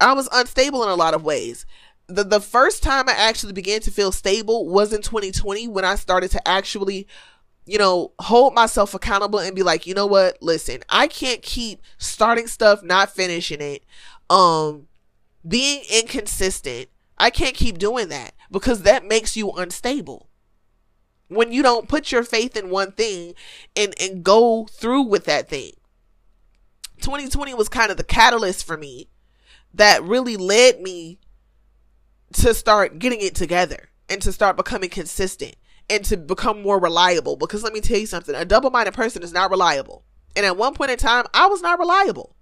I 0.00 0.12
was 0.12 0.28
unstable 0.32 0.82
in 0.82 0.88
a 0.88 0.94
lot 0.94 1.14
of 1.14 1.24
ways. 1.24 1.66
The, 2.06 2.24
the 2.24 2.40
first 2.40 2.82
time 2.82 3.08
I 3.08 3.12
actually 3.12 3.52
began 3.52 3.80
to 3.80 3.90
feel 3.90 4.12
stable 4.12 4.68
was 4.68 4.92
in 4.92 5.02
2020 5.02 5.68
when 5.68 5.84
I 5.84 5.94
started 5.96 6.30
to 6.32 6.48
actually, 6.48 7.06
you 7.68 7.76
know, 7.76 8.12
hold 8.18 8.54
myself 8.54 8.94
accountable 8.94 9.38
and 9.38 9.54
be 9.54 9.62
like, 9.62 9.86
you 9.86 9.92
know 9.92 10.06
what? 10.06 10.38
Listen, 10.40 10.80
I 10.88 11.06
can't 11.06 11.42
keep 11.42 11.82
starting 11.98 12.46
stuff, 12.46 12.82
not 12.82 13.10
finishing 13.10 13.60
it, 13.60 13.84
um, 14.30 14.88
being 15.46 15.82
inconsistent. 15.92 16.88
I 17.18 17.28
can't 17.28 17.54
keep 17.54 17.76
doing 17.76 18.08
that 18.08 18.32
because 18.50 18.82
that 18.82 19.04
makes 19.04 19.36
you 19.36 19.50
unstable 19.50 20.28
when 21.28 21.52
you 21.52 21.62
don't 21.62 21.88
put 21.88 22.10
your 22.10 22.22
faith 22.22 22.56
in 22.56 22.70
one 22.70 22.92
thing 22.92 23.34
and 23.76 23.94
and 24.00 24.24
go 24.24 24.66
through 24.70 25.02
with 25.02 25.24
that 25.26 25.48
thing 25.48 25.72
2020 27.02 27.52
was 27.54 27.68
kind 27.68 27.90
of 27.90 27.96
the 27.96 28.04
catalyst 28.04 28.66
for 28.66 28.76
me 28.76 29.08
that 29.74 30.02
really 30.02 30.36
led 30.36 30.80
me 30.80 31.18
to 32.32 32.54
start 32.54 32.98
getting 32.98 33.20
it 33.20 33.34
together 33.34 33.90
and 34.08 34.22
to 34.22 34.32
start 34.32 34.56
becoming 34.56 34.88
consistent 34.88 35.56
and 35.90 36.04
to 36.04 36.16
become 36.16 36.62
more 36.62 36.78
reliable 36.80 37.36
because 37.36 37.62
let 37.62 37.72
me 37.72 37.80
tell 37.80 37.98
you 37.98 38.06
something 38.06 38.34
a 38.34 38.44
double-minded 38.44 38.94
person 38.94 39.22
is 39.22 39.32
not 39.32 39.50
reliable 39.50 40.04
and 40.36 40.44
at 40.44 40.56
one 40.56 40.74
point 40.74 40.90
in 40.90 40.98
time 40.98 41.24
i 41.34 41.46
was 41.46 41.62
not 41.62 41.78
reliable 41.78 42.36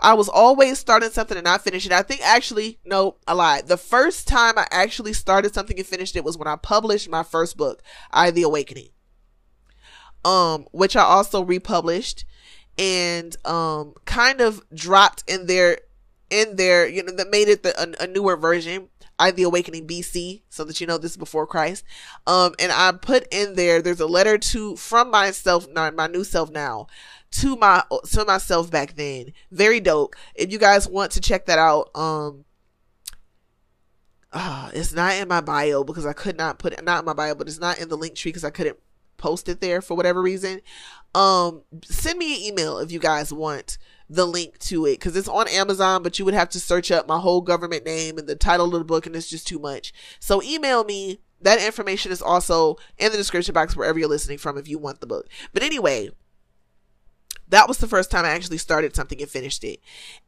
I 0.00 0.14
was 0.14 0.28
always 0.28 0.78
starting 0.78 1.10
something 1.10 1.36
and 1.36 1.44
not 1.44 1.62
finishing. 1.62 1.92
I 1.92 2.02
think 2.02 2.20
actually, 2.22 2.78
no, 2.84 3.16
I 3.26 3.32
lied. 3.32 3.68
The 3.68 3.76
first 3.76 4.26
time 4.26 4.58
I 4.58 4.66
actually 4.70 5.12
started 5.12 5.54
something 5.54 5.78
and 5.78 5.86
finished 5.86 6.16
it 6.16 6.24
was 6.24 6.36
when 6.36 6.48
I 6.48 6.56
published 6.56 7.08
my 7.08 7.22
first 7.22 7.56
book, 7.56 7.82
I 8.10 8.30
the 8.30 8.42
Awakening. 8.42 8.88
Um, 10.24 10.66
which 10.72 10.96
I 10.96 11.02
also 11.02 11.42
republished 11.42 12.24
and 12.76 13.36
um 13.46 13.94
kind 14.04 14.40
of 14.40 14.60
dropped 14.74 15.22
in 15.26 15.46
there 15.46 15.78
in 16.30 16.56
there, 16.56 16.88
you 16.88 17.02
know, 17.02 17.12
that 17.12 17.30
made 17.30 17.48
it 17.48 17.62
the, 17.62 17.78
a, 17.80 18.04
a 18.04 18.06
newer 18.06 18.36
version. 18.36 18.88
I 19.18 19.30
the 19.30 19.44
Awakening 19.44 19.86
BC, 19.86 20.42
so 20.48 20.64
that 20.64 20.80
you 20.80 20.86
know 20.86 20.98
this 20.98 21.12
is 21.12 21.16
before 21.16 21.46
Christ. 21.46 21.84
Um, 22.26 22.54
and 22.58 22.72
I 22.72 22.92
put 22.92 23.26
in 23.32 23.54
there, 23.54 23.80
there's 23.80 24.00
a 24.00 24.06
letter 24.06 24.38
to 24.38 24.76
from 24.76 25.10
myself, 25.10 25.68
not 25.70 25.94
my 25.94 26.06
new 26.06 26.24
self 26.24 26.50
now, 26.50 26.88
to 27.32 27.56
my 27.56 27.82
to 28.10 28.24
myself 28.24 28.70
back 28.70 28.94
then. 28.94 29.32
Very 29.50 29.80
dope. 29.80 30.14
If 30.34 30.52
you 30.52 30.58
guys 30.58 30.88
want 30.88 31.12
to 31.12 31.20
check 31.20 31.46
that 31.46 31.58
out, 31.58 31.90
um 31.94 32.44
uh, 34.32 34.70
it's 34.74 34.92
not 34.92 35.14
in 35.14 35.28
my 35.28 35.40
bio 35.40 35.84
because 35.84 36.04
I 36.04 36.12
could 36.12 36.36
not 36.36 36.58
put 36.58 36.72
it 36.72 36.82
not 36.82 37.00
in 37.00 37.04
my 37.04 37.12
bio, 37.12 37.36
but 37.36 37.46
it's 37.46 37.60
not 37.60 37.78
in 37.78 37.88
the 37.88 37.96
Linktree 37.96 38.24
because 38.24 38.44
I 38.44 38.50
couldn't 38.50 38.78
post 39.16 39.48
it 39.48 39.60
there 39.60 39.80
for 39.80 39.96
whatever 39.96 40.20
reason. 40.22 40.60
Um 41.14 41.62
send 41.84 42.18
me 42.18 42.34
an 42.34 42.52
email 42.52 42.78
if 42.78 42.90
you 42.90 42.98
guys 42.98 43.32
want 43.32 43.78
the 44.08 44.26
link 44.26 44.58
to 44.58 44.86
it 44.86 44.92
because 44.92 45.16
it's 45.16 45.28
on 45.28 45.48
Amazon, 45.48 46.02
but 46.02 46.18
you 46.18 46.24
would 46.24 46.34
have 46.34 46.48
to 46.50 46.60
search 46.60 46.90
up 46.90 47.08
my 47.08 47.18
whole 47.18 47.40
government 47.40 47.84
name 47.84 48.18
and 48.18 48.28
the 48.28 48.36
title 48.36 48.66
of 48.66 48.72
the 48.72 48.84
book, 48.84 49.06
and 49.06 49.16
it's 49.16 49.30
just 49.30 49.46
too 49.46 49.58
much. 49.58 49.92
So 50.20 50.42
email 50.42 50.84
me. 50.84 51.20
That 51.40 51.62
information 51.62 52.10
is 52.10 52.22
also 52.22 52.78
in 52.96 53.12
the 53.12 53.18
description 53.18 53.52
box 53.52 53.76
wherever 53.76 53.98
you're 53.98 54.08
listening 54.08 54.38
from 54.38 54.56
if 54.56 54.66
you 54.66 54.78
want 54.78 55.00
the 55.00 55.06
book. 55.06 55.28
But 55.52 55.62
anyway, 55.62 56.08
that 57.48 57.68
was 57.68 57.78
the 57.78 57.86
first 57.86 58.10
time 58.10 58.24
I 58.24 58.30
actually 58.30 58.58
started 58.58 58.96
something 58.96 59.20
and 59.20 59.30
finished 59.30 59.62
it. 59.64 59.80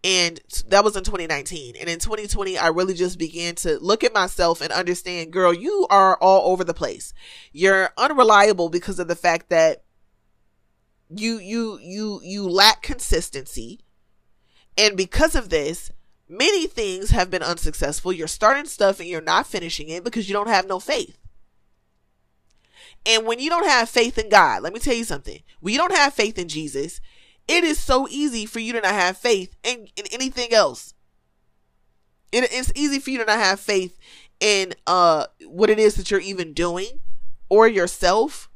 And 0.04 0.40
that 0.68 0.84
was 0.84 0.96
in 0.96 1.04
2019. 1.04 1.74
And 1.80 1.88
in 1.88 1.98
2020, 1.98 2.58
I 2.58 2.68
really 2.68 2.92
just 2.92 3.18
began 3.18 3.54
to 3.56 3.78
look 3.78 4.04
at 4.04 4.12
myself 4.12 4.60
and 4.60 4.70
understand, 4.70 5.32
girl, 5.32 5.54
you 5.54 5.86
are 5.88 6.16
all 6.18 6.52
over 6.52 6.64
the 6.64 6.74
place. 6.74 7.14
You're 7.52 7.90
unreliable 7.96 8.68
because 8.68 8.98
of 8.98 9.08
the 9.08 9.16
fact 9.16 9.48
that 9.48 9.84
you, 11.08 11.38
you, 11.38 11.78
you, 11.80 12.20
you 12.22 12.48
lack 12.48 12.82
consistency. 12.82 13.80
And 14.78 14.96
because 14.96 15.34
of 15.34 15.48
this, 15.48 15.90
many 16.28 16.66
things 16.66 17.10
have 17.10 17.30
been 17.30 17.42
unsuccessful. 17.42 18.12
You're 18.12 18.26
starting 18.28 18.66
stuff 18.66 19.00
and 19.00 19.08
you're 19.08 19.20
not 19.20 19.46
finishing 19.46 19.88
it 19.88 20.04
because 20.04 20.28
you 20.28 20.32
don't 20.32 20.48
have 20.48 20.66
no 20.68 20.80
faith. 20.80 21.18
And 23.06 23.24
when 23.24 23.38
you 23.38 23.48
don't 23.48 23.68
have 23.68 23.88
faith 23.88 24.18
in 24.18 24.28
God, 24.28 24.62
let 24.62 24.72
me 24.72 24.80
tell 24.80 24.94
you 24.94 25.04
something. 25.04 25.40
When 25.60 25.72
you 25.72 25.78
don't 25.78 25.94
have 25.94 26.12
faith 26.12 26.38
in 26.38 26.48
Jesus, 26.48 27.00
it 27.46 27.62
is 27.62 27.78
so 27.78 28.08
easy 28.08 28.46
for 28.46 28.58
you 28.58 28.72
to 28.72 28.80
not 28.80 28.92
have 28.92 29.16
faith 29.16 29.54
in, 29.62 29.88
in 29.96 30.06
anything 30.10 30.52
else. 30.52 30.92
It, 32.32 32.48
it's 32.52 32.72
easy 32.74 32.98
for 32.98 33.10
you 33.10 33.18
to 33.18 33.24
not 33.24 33.38
have 33.38 33.60
faith 33.60 33.96
in 34.38 34.74
uh 34.86 35.26
what 35.46 35.70
it 35.70 35.78
is 35.78 35.94
that 35.94 36.10
you're 36.10 36.20
even 36.20 36.52
doing 36.52 37.00
or 37.48 37.68
yourself. 37.68 38.50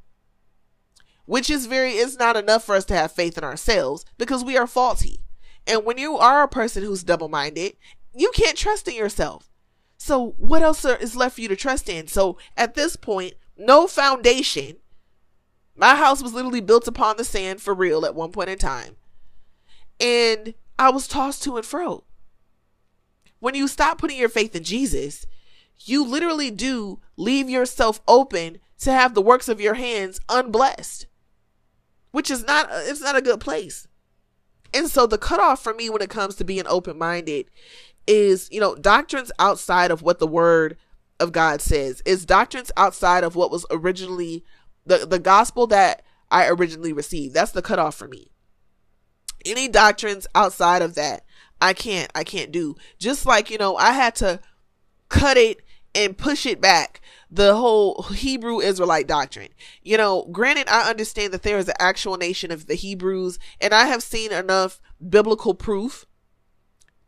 Which 1.31 1.49
is 1.49 1.67
very 1.67 1.93
it's 1.93 2.19
not 2.19 2.37
enough 2.37 2.65
for 2.65 2.75
us 2.75 2.85
to 2.87 2.95
have 2.97 3.13
faith 3.13 3.39
in 3.39 3.45
ourselves 3.45 4.05
because 4.19 4.43
we 4.43 4.57
are 4.57 4.67
faulty. 4.67 5.21
And 5.65 5.85
when 5.85 5.97
you 5.97 6.19
are 6.19 6.43
a 6.43 6.49
person 6.49 6.83
who's 6.83 7.05
double-minded, 7.05 7.77
you 8.13 8.33
can't 8.35 8.59
trust 8.59 8.89
in 8.89 8.97
yourself. 8.97 9.49
So 9.97 10.35
what 10.39 10.63
else 10.63 10.85
is 10.85 11.15
left 11.15 11.37
for 11.37 11.43
you 11.43 11.47
to 11.47 11.55
trust 11.55 11.89
in? 11.89 12.09
So 12.09 12.37
at 12.57 12.75
this 12.75 12.97
point, 12.97 13.35
no 13.57 13.87
foundation. 13.87 14.79
My 15.77 15.95
house 15.95 16.21
was 16.21 16.35
literally 16.35 16.61
built 16.61 16.89
upon 16.89 17.17
the 17.17 17.23
sand 17.23 17.63
for 17.63 17.75
real 17.75 18.05
at 18.05 18.17
one 18.17 18.33
point 18.33 18.51
in 18.51 18.59
time. 18.59 18.97
And 20.01 20.55
I 20.81 20.91
was 20.91 21.07
tossed 21.07 21.45
to 21.45 21.57
and 21.57 21.65
fro. 21.65 22.03
When 23.39 23.55
you 23.55 23.69
stop 23.69 23.99
putting 23.99 24.19
your 24.19 24.29
faith 24.29 24.57
in 24.57 24.65
Jesus, 24.65 25.27
you 25.79 26.05
literally 26.05 26.51
do 26.51 26.99
leave 27.17 27.49
yourself 27.49 28.01
open 28.09 28.59
to 28.81 28.91
have 28.91 29.15
the 29.15 29.23
works 29.23 29.49
of 29.49 29.61
your 29.61 29.75
hands 29.75 30.19
unblessed, 30.29 31.07
which 32.13 32.31
is 32.31 32.45
not 32.45 32.69
it's 32.71 33.01
not 33.01 33.17
a 33.17 33.23
good 33.23 33.41
place. 33.41 33.87
And 34.73 34.89
so 34.89 35.07
the 35.07 35.19
cutoff 35.19 35.63
for 35.63 35.75
me 35.75 35.91
when 35.91 36.03
it 36.03 36.11
comes 36.11 36.37
to 36.37 36.45
being 36.45 36.67
open 36.67 36.97
minded 36.97 37.51
is, 38.07 38.49
you 38.51 38.61
know, 38.61 38.75
doctrines 38.75 39.33
outside 39.39 39.91
of 39.91 40.03
what 40.03 40.19
the 40.19 40.27
word 40.27 40.77
of 41.19 41.33
God 41.33 41.61
says. 41.61 42.03
Is 42.05 42.25
doctrines 42.25 42.71
outside 42.77 43.25
of 43.25 43.37
what 43.37 43.51
was 43.51 43.67
originally 43.71 44.45
the, 44.87 45.07
the 45.07 45.19
gospel 45.19 45.67
that 45.69 46.03
I 46.31 46.49
originally 46.49 46.93
received. 46.93 47.35
That's 47.35 47.53
the 47.53 47.63
cutoff 47.63 47.95
for 47.95 48.09
me. 48.09 48.31
Any 49.45 49.69
doctrines 49.69 50.27
outside 50.35 50.83
of 50.83 50.95
that, 50.95 51.25
I 51.61 51.73
can't, 51.73 52.11
I 52.15 52.25
can't 52.25 52.53
do. 52.53 52.77
Just 52.99 53.27
like, 53.27 53.51
you 53.51 53.59
know, 53.59 53.77
I 53.77 53.93
had 53.93 54.15
to 54.17 54.41
cut 55.09 55.37
it 55.37 55.63
and 55.95 56.17
push 56.17 56.47
it 56.47 56.61
back. 56.61 57.01
The 57.31 57.55
whole 57.55 58.03
Hebrew 58.03 58.61
Israelite 58.61 59.07
doctrine. 59.07 59.51
You 59.83 59.97
know, 59.97 60.27
granted, 60.33 60.69
I 60.69 60.91
understand 60.91 61.33
that 61.33 61.43
there 61.43 61.59
is 61.59 61.69
an 61.69 61.77
actual 61.79 62.17
nation 62.17 62.51
of 62.51 62.67
the 62.67 62.75
Hebrews, 62.75 63.39
and 63.61 63.73
I 63.73 63.87
have 63.87 64.03
seen 64.03 64.33
enough 64.33 64.81
biblical 65.09 65.55
proof 65.55 66.07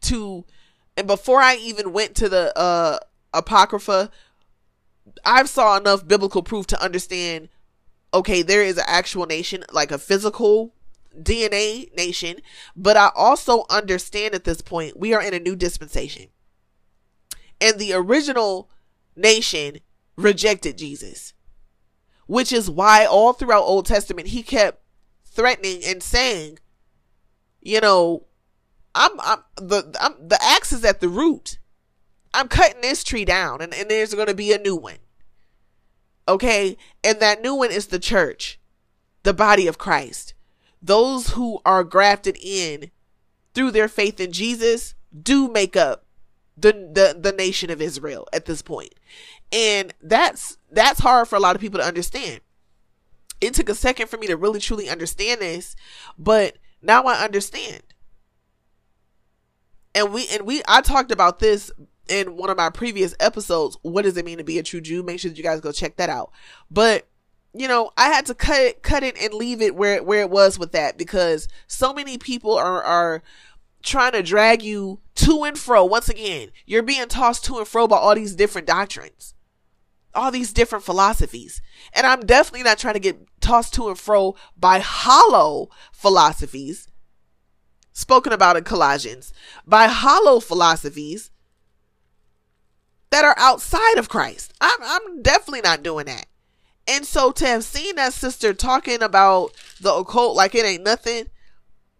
to, 0.02 0.44
and 0.96 1.06
before 1.06 1.40
I 1.40 1.56
even 1.56 1.92
went 1.92 2.14
to 2.16 2.28
the, 2.28 2.56
uh, 2.56 2.98
Apocrypha, 3.34 4.10
I've 5.24 5.48
saw 5.48 5.76
enough 5.76 6.06
biblical 6.06 6.42
proof 6.42 6.66
to 6.68 6.82
understand 6.82 7.48
okay, 8.14 8.42
there 8.42 8.62
is 8.62 8.76
an 8.76 8.84
actual 8.86 9.26
nation, 9.26 9.64
like 9.72 9.90
a 9.90 9.98
physical 9.98 10.74
DNA 11.18 11.94
nation, 11.96 12.40
but 12.76 12.96
I 12.96 13.10
also 13.14 13.64
understand 13.70 14.34
at 14.34 14.44
this 14.44 14.60
point 14.60 14.98
we 14.98 15.14
are 15.14 15.22
in 15.22 15.34
a 15.34 15.38
new 15.38 15.56
dispensation. 15.56 16.26
And 17.60 17.78
the 17.78 17.92
original 17.92 18.70
nation 19.16 19.78
rejected 20.22 20.78
Jesus, 20.78 21.34
which 22.26 22.52
is 22.52 22.70
why 22.70 23.04
all 23.04 23.32
throughout 23.32 23.62
Old 23.62 23.86
Testament 23.86 24.28
he 24.28 24.42
kept 24.42 24.82
threatening 25.24 25.82
and 25.84 26.02
saying, 26.02 26.58
you 27.60 27.80
know, 27.80 28.26
I'm, 28.94 29.12
I'm 29.20 29.38
the 29.56 29.96
I'm, 30.00 30.28
the 30.28 30.38
axe 30.42 30.72
is 30.72 30.84
at 30.84 31.00
the 31.00 31.08
root. 31.08 31.58
I'm 32.34 32.48
cutting 32.48 32.80
this 32.80 33.04
tree 33.04 33.24
down, 33.24 33.60
and, 33.60 33.74
and 33.74 33.90
there's 33.90 34.14
going 34.14 34.26
to 34.26 34.34
be 34.34 34.52
a 34.52 34.58
new 34.58 34.76
one. 34.76 34.98
Okay, 36.28 36.76
and 37.02 37.20
that 37.20 37.42
new 37.42 37.54
one 37.54 37.70
is 37.70 37.88
the 37.88 37.98
church, 37.98 38.60
the 39.22 39.34
body 39.34 39.66
of 39.66 39.78
Christ. 39.78 40.34
Those 40.80 41.30
who 41.30 41.60
are 41.64 41.84
grafted 41.84 42.36
in 42.40 42.90
through 43.54 43.72
their 43.72 43.88
faith 43.88 44.18
in 44.18 44.32
Jesus 44.32 44.94
do 45.20 45.48
make 45.48 45.76
up 45.76 46.06
the 46.62 46.72
the, 46.72 47.16
the 47.18 47.32
nation 47.32 47.70
of 47.70 47.82
Israel 47.82 48.26
at 48.32 48.46
this 48.46 48.62
point. 48.62 48.94
And 49.52 49.92
that's 50.02 50.56
that's 50.70 51.00
hard 51.00 51.28
for 51.28 51.36
a 51.36 51.40
lot 51.40 51.54
of 51.54 51.60
people 51.60 51.80
to 51.80 51.86
understand. 51.86 52.40
It 53.40 53.54
took 53.54 53.68
a 53.68 53.74
second 53.74 54.08
for 54.08 54.16
me 54.16 54.28
to 54.28 54.36
really 54.36 54.60
truly 54.60 54.88
understand 54.88 55.40
this, 55.40 55.74
but 56.16 56.56
now 56.80 57.04
I 57.04 57.22
understand. 57.24 57.82
And 59.94 60.12
we 60.12 60.26
and 60.32 60.46
we 60.46 60.62
I 60.66 60.80
talked 60.80 61.12
about 61.12 61.38
this 61.38 61.70
in 62.08 62.36
one 62.36 62.50
of 62.50 62.56
my 62.56 62.70
previous 62.70 63.14
episodes. 63.20 63.76
What 63.82 64.02
does 64.02 64.16
it 64.16 64.24
mean 64.24 64.38
to 64.38 64.44
be 64.44 64.58
a 64.58 64.62
true 64.62 64.80
Jew? 64.80 65.02
Make 65.02 65.20
sure 65.20 65.30
that 65.30 65.36
you 65.36 65.44
guys 65.44 65.60
go 65.60 65.72
check 65.72 65.96
that 65.96 66.08
out. 66.08 66.32
But 66.70 67.06
you 67.54 67.68
know, 67.68 67.90
I 67.98 68.08
had 68.08 68.24
to 68.26 68.34
cut 68.34 68.60
it, 68.60 68.82
cut 68.82 69.02
it 69.02 69.20
and 69.20 69.34
leave 69.34 69.60
it 69.60 69.74
where 69.74 70.02
where 70.02 70.22
it 70.22 70.30
was 70.30 70.58
with 70.58 70.72
that 70.72 70.96
because 70.96 71.48
so 71.66 71.92
many 71.92 72.16
people 72.16 72.54
are 72.56 72.82
are 72.82 73.22
trying 73.82 74.12
to 74.12 74.22
drag 74.22 74.62
you 74.62 75.00
to 75.22 75.44
and 75.44 75.58
fro. 75.58 75.84
Once 75.84 76.08
again, 76.08 76.50
you're 76.66 76.82
being 76.82 77.08
tossed 77.08 77.44
to 77.46 77.58
and 77.58 77.66
fro 77.66 77.88
by 77.88 77.96
all 77.96 78.14
these 78.14 78.34
different 78.34 78.66
doctrines, 78.66 79.34
all 80.14 80.30
these 80.30 80.52
different 80.52 80.84
philosophies. 80.84 81.60
And 81.92 82.06
I'm 82.06 82.26
definitely 82.26 82.64
not 82.64 82.78
trying 82.78 82.94
to 82.94 83.00
get 83.00 83.18
tossed 83.40 83.74
to 83.74 83.88
and 83.88 83.98
fro 83.98 84.36
by 84.56 84.78
hollow 84.78 85.68
philosophies 85.92 86.88
spoken 87.92 88.32
about 88.32 88.56
in 88.56 88.64
Colossians, 88.64 89.32
by 89.66 89.86
hollow 89.86 90.40
philosophies 90.40 91.30
that 93.10 93.24
are 93.24 93.36
outside 93.38 93.98
of 93.98 94.08
Christ. 94.08 94.52
I'm, 94.60 94.78
I'm 94.82 95.22
definitely 95.22 95.60
not 95.60 95.82
doing 95.82 96.06
that. 96.06 96.26
And 96.88 97.06
so 97.06 97.30
to 97.32 97.46
have 97.46 97.62
seen 97.62 97.96
that 97.96 98.12
sister 98.12 98.52
talking 98.54 99.02
about 99.02 99.52
the 99.80 99.92
occult 99.92 100.34
like 100.34 100.54
it 100.54 100.64
ain't 100.64 100.82
nothing, 100.82 101.26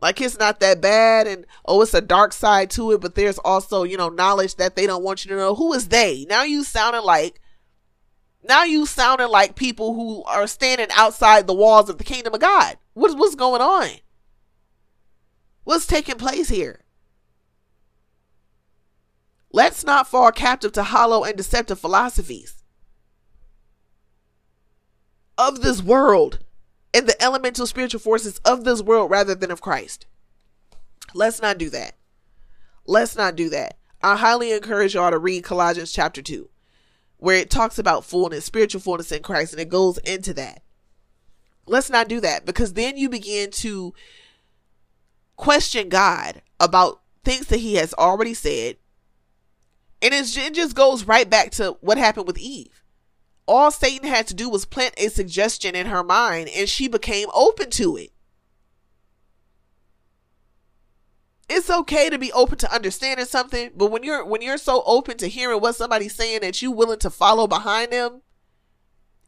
like 0.03 0.21
it's 0.21 0.37
not 0.37 0.59
that 0.59 0.81
bad, 0.81 1.29
and 1.29 1.47
oh, 1.65 1.81
it's 1.81 1.95
a 1.95 2.01
dark 2.01 2.33
side 2.33 2.71
to 2.71 2.91
it, 2.91 3.01
but 3.01 3.15
there's 3.15 3.39
also, 3.39 3.85
you 3.85 3.97
know, 3.97 4.09
knowledge 4.09 4.57
that 4.57 4.75
they 4.75 4.85
don't 4.85 5.05
want 5.05 5.25
you 5.25 5.29
to 5.31 5.37
know. 5.37 5.55
Who 5.55 5.73
is 5.73 5.89
they? 5.89 6.27
Now 6.29 6.43
you 6.43 6.65
sounding 6.65 7.05
like 7.05 7.41
now 8.47 8.65
you 8.65 8.85
sounding 8.85 9.29
like 9.29 9.55
people 9.55 9.95
who 9.95 10.25
are 10.25 10.49
standing 10.49 10.89
outside 10.91 11.47
the 11.47 11.55
walls 11.55 11.89
of 11.89 11.99
the 11.99 12.05
kingdom 12.05 12.35
of 12.35 12.41
God. 12.41 12.79
What's 12.95 13.15
what's 13.15 13.37
going 13.37 13.63
on? 13.63 13.91
What's 15.63 15.87
taking 15.87 16.17
place 16.17 16.49
here? 16.49 16.81
Let's 19.53 19.85
not 19.85 20.09
fall 20.09 20.33
captive 20.33 20.73
to 20.73 20.83
hollow 20.83 21.23
and 21.23 21.37
deceptive 21.37 21.79
philosophies 21.79 22.65
of 25.39 25.61
this 25.61 25.81
world 25.81 26.41
and 26.95 27.07
the 27.07 27.21
elemental 27.23 27.67
spiritual 27.67 28.01
forces 28.01 28.39
of 28.45 28.65
this 28.65 28.83
world 28.83 29.11
rather 29.11 29.35
than 29.35 29.51
of 29.51 29.61
Christ. 29.61 30.07
Let's 31.15 31.43
not 31.43 31.59
do 31.59 31.71
that. 31.71 31.95
Let's 32.87 33.17
not 33.17 33.37
do 33.37 33.49
that. 33.51 33.79
I 34.03 34.17
highly 34.17 34.53
encourage 34.53 34.95
y'all 34.95 35.11
to 35.11 35.19
read 35.19 35.45
Colossians 35.45 35.93
chapter 35.93 36.23
2, 36.23 36.49
where 37.19 37.37
it 37.37 37.51
talks 37.51 37.79
about 37.79 38.05
fullness, 38.05 38.45
spiritual 38.45 38.81
fullness 38.81 39.13
in 39.13 39.23
Christ, 39.23 39.53
and 39.53 39.61
it 39.61 39.69
goes 39.69 39.99
into 39.99 40.35
that. 40.35 40.63
Let's 41.67 41.91
not 41.91 42.09
do 42.09 42.21
that 42.21 42.45
because 42.45 42.73
then 42.73 42.97
you 42.97 43.09
begin 43.09 43.51
to 43.53 43.95
question 45.37 45.89
God 45.89 46.43
about 46.59 47.01
things 47.25 47.47
that 47.47 47.61
he 47.61 47.77
has 47.77 47.95
already 47.95 48.35
said. 48.35 48.77
And 50.01 50.13
it 50.13 50.25
just 50.53 50.75
goes 50.75 51.05
right 51.05 51.31
back 51.31 51.53
to 51.53 51.77
what 51.81 51.99
happened 51.99 52.27
with 52.27 52.39
Eve 52.39 52.82
all 53.47 53.71
Satan 53.71 54.09
had 54.09 54.27
to 54.29 54.35
do 54.35 54.49
was 54.49 54.65
plant 54.65 54.95
a 54.97 55.09
suggestion 55.09 55.75
in 55.75 55.87
her 55.87 56.05
mind 56.05 56.49
and 56.57 56.69
she 56.69 56.89
became 56.89 57.29
open 57.35 57.71
to 57.71 57.97
it. 57.97 58.13
It's 61.49 61.69
okay 61.69 62.09
to 62.09 62.19
be 62.19 62.33
open 62.33 62.57
to 62.59 62.75
understanding 62.75 63.27
something, 63.27 63.73
but 63.77 63.91
when 63.91 64.05
you're 64.05 64.25
when 64.25 64.41
you're 64.41 64.57
so 64.57 64.83
open 64.87 65.19
to 65.19 65.27
hearing 65.27 65.61
what 65.61 65.75
somebody's 65.75 66.15
saying 66.15 66.41
that 66.41 66.63
you're 66.63 66.71
willing 66.71 67.01
to 67.01 67.11
follow 67.11 67.47
behind 67.47 67.93
them, 67.93 68.23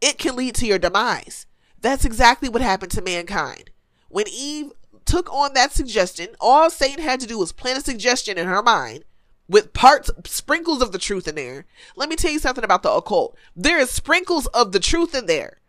it 0.01 0.17
can 0.17 0.37
lead 0.37 0.55
to 0.57 0.67
your 0.67 0.79
demise. 0.79 1.47
That's 1.79 2.07
exactly 2.07 2.49
what 2.49 2.63
happened 2.63 2.93
to 2.93 3.03
mankind. 3.03 3.71
When 4.09 4.27
Eve 4.29 4.73
took 5.05 5.31
on 5.31 5.53
that 5.53 5.73
suggestion, 5.73 6.29
all 6.41 6.71
Satan 6.71 7.05
had 7.05 7.21
to 7.21 7.27
do 7.27 7.39
was 7.39 7.53
plant 7.53 7.79
a 7.79 7.81
suggestion 7.83 8.39
in 8.39 8.47
her 8.47 8.63
mind 8.63 9.05
with 9.49 9.73
parts 9.73 10.11
sprinkles 10.25 10.83
of 10.83 10.93
the 10.93 10.99
truth 10.99 11.29
in 11.29 11.35
there. 11.35 11.67
Let 11.97 12.09
me 12.09 12.17
tell 12.17 12.31
you 12.31 12.39
something 12.39 12.65
about 12.65 12.83
the 12.83 12.91
occult. 12.91 13.37
There 13.55 13.79
is 13.79 13.91
sprinkles 13.91 14.47
of 14.49 14.73
the 14.73 14.81
truth 14.81 15.15
in 15.15 15.27
there. 15.27 15.61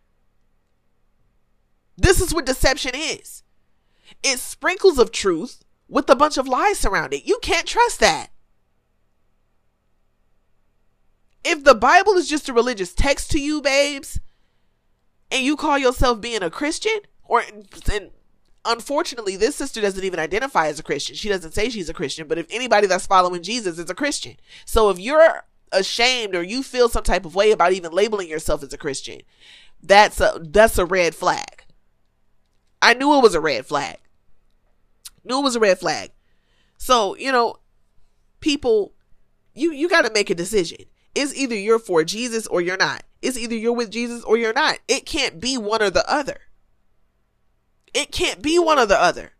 This 1.98 2.22
is 2.22 2.34
what 2.34 2.46
deception 2.46 2.94
is. 2.96 3.44
It's 4.24 4.42
sprinkles 4.42 5.00
of 5.00 5.12
truth 5.12 5.64
with 5.88 6.10
a 6.10 6.16
bunch 6.16 6.38
of 6.38 6.48
lies 6.48 6.80
surrounding 6.80 7.22
it. 7.22 7.28
You 7.28 7.40
can't 7.42 7.68
trust 7.68 8.00
that. 8.00 8.28
If 11.44 11.64
the 11.64 11.76
Bible 11.76 12.14
is 12.14 12.28
just 12.28 12.50
a 12.50 12.54
religious 12.54 12.94
text 12.94 13.30
to 13.32 13.40
you, 13.40 13.62
babes, 13.62 14.20
and 15.30 15.44
you 15.44 15.56
call 15.56 15.78
yourself 15.78 16.20
being 16.20 16.42
a 16.42 16.50
Christian, 16.50 16.98
or 17.24 17.44
and 17.92 18.12
unfortunately, 18.66 19.36
this 19.36 19.56
sister 19.56 19.82
doesn't 19.82 20.04
even 20.04 20.20
identify 20.20 20.68
as 20.68 20.80
a 20.80 20.84
Christian. 20.84 21.16
She 21.16 21.30
doesn't 21.30 21.54
say 21.54 21.70
she's 21.70 21.90
a 21.90 21.94
Christian, 21.94 22.28
but 22.28 22.38
if 22.38 22.48
anybody 22.50 22.88
that's 22.88 23.06
following 23.06 23.44
Jesus 23.44 23.80
is 23.80 23.90
a 23.90 23.96
Christian. 23.96 24.38
So 24.66 24.90
if 24.90 25.00
you're 25.00 25.46
ashamed 25.72 26.36
or 26.36 26.44
you 26.44 26.64
feel 26.64 26.90
some 26.90 27.04
type 27.04 27.26
of 27.26 27.36
way 27.36 27.52
about 27.52 27.74
even 27.74 27.92
labeling 27.92 28.30
yourself 28.30 28.64
as 28.64 28.74
a 28.74 28.78
Christian, 28.78 29.22
that's 29.82 30.20
a 30.20 30.40
that's 30.42 30.78
a 30.78 30.86
red 30.86 31.16
flag. 31.16 31.64
I 32.82 32.94
knew 32.94 33.18
it 33.18 33.24
was 33.24 33.36
a 33.36 33.42
red 33.42 33.66
flag. 33.66 33.98
Knew 35.24 35.40
it 35.40 35.44
was 35.44 35.56
a 35.56 35.60
red 35.60 35.80
flag. 35.80 36.12
So, 36.78 37.16
you 37.16 37.32
know, 37.32 37.58
people 38.40 38.94
you 39.54 39.72
you 39.72 39.90
got 39.90 40.06
to 40.06 40.14
make 40.14 40.30
a 40.30 40.36
decision. 40.36 40.86
It's 41.14 41.34
either 41.34 41.56
you're 41.56 41.80
for 41.80 42.04
Jesus 42.04 42.46
or 42.48 42.62
you're 42.62 42.78
not. 42.78 43.04
It's 43.22 43.38
either 43.38 43.56
you're 43.56 43.74
with 43.74 43.90
Jesus 43.90 44.24
or 44.24 44.38
you're 44.38 44.54
not. 44.54 44.80
It 44.88 45.06
can't 45.06 45.40
be 45.40 45.58
one 45.58 45.82
or 45.82 45.90
the 45.90 46.10
other. 46.12 46.42
It 47.96 48.12
can't 48.12 48.42
be 48.42 48.60
one 48.60 48.78
or 48.78 48.86
the 48.86 49.02
other. 49.02 49.32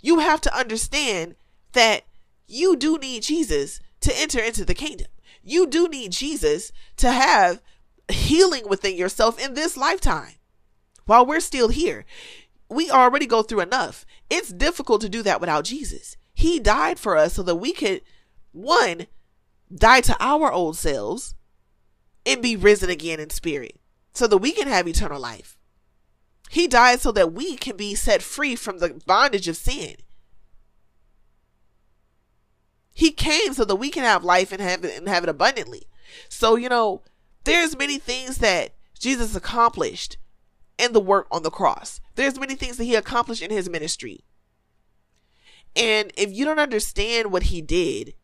You 0.00 0.18
have 0.18 0.42
to 0.42 0.54
understand 0.54 1.36
that 1.72 2.02
you 2.46 2.76
do 2.76 2.98
need 2.98 3.22
Jesus 3.22 3.80
to 4.00 4.12
enter 4.14 4.38
into 4.38 4.66
the 4.66 4.74
kingdom. 4.74 5.06
You 5.42 5.66
do 5.66 5.88
need 5.88 6.12
Jesus 6.12 6.70
to 6.98 7.10
have 7.10 7.62
healing 8.10 8.68
within 8.68 8.94
yourself 8.94 9.42
in 9.42 9.54
this 9.54 9.78
lifetime. 9.78 10.34
While 11.06 11.24
we're 11.24 11.40
still 11.40 11.68
here, 11.68 12.04
we 12.68 12.90
already 12.90 13.24
go 13.24 13.42
through 13.42 13.60
enough. 13.60 14.04
It's 14.28 14.52
difficult 14.52 15.00
to 15.00 15.08
do 15.08 15.22
that 15.22 15.40
without 15.40 15.64
Jesus. 15.64 16.18
He 16.34 16.60
died 16.60 16.98
for 16.98 17.16
us 17.16 17.32
so 17.32 17.42
that 17.42 17.56
we 17.56 17.72
could, 17.72 18.02
one, 18.52 19.06
die 19.74 20.02
to 20.02 20.16
our 20.20 20.52
old 20.52 20.76
selves 20.76 21.34
and 22.26 22.42
be 22.42 22.54
risen 22.54 22.90
again 22.90 23.18
in 23.18 23.30
spirit 23.30 23.80
so 24.12 24.26
that 24.26 24.38
we 24.38 24.52
can 24.52 24.68
have 24.68 24.86
eternal 24.86 25.20
life. 25.20 25.56
He 26.54 26.68
died 26.68 27.00
so 27.00 27.10
that 27.10 27.32
we 27.32 27.56
can 27.56 27.76
be 27.76 27.96
set 27.96 28.22
free 28.22 28.54
from 28.54 28.78
the 28.78 29.02
bondage 29.06 29.48
of 29.48 29.56
sin. 29.56 29.96
He 32.92 33.10
came 33.10 33.54
so 33.54 33.64
that 33.64 33.74
we 33.74 33.90
can 33.90 34.04
have 34.04 34.22
life 34.22 34.52
and 34.52 34.60
have 34.60 34.84
it 34.84 34.96
and 34.96 35.08
have 35.08 35.24
it 35.24 35.28
abundantly. 35.28 35.88
So, 36.28 36.54
you 36.54 36.68
know, 36.68 37.02
there's 37.42 37.76
many 37.76 37.98
things 37.98 38.38
that 38.38 38.76
Jesus 38.96 39.34
accomplished 39.34 40.16
in 40.78 40.92
the 40.92 41.00
work 41.00 41.26
on 41.32 41.42
the 41.42 41.50
cross. 41.50 42.00
There's 42.14 42.38
many 42.38 42.54
things 42.54 42.76
that 42.76 42.84
he 42.84 42.94
accomplished 42.94 43.42
in 43.42 43.50
his 43.50 43.68
ministry. 43.68 44.22
And 45.74 46.12
if 46.16 46.32
you 46.32 46.44
don't 46.44 46.60
understand 46.60 47.32
what 47.32 47.44
he 47.44 47.62
did 47.62 48.14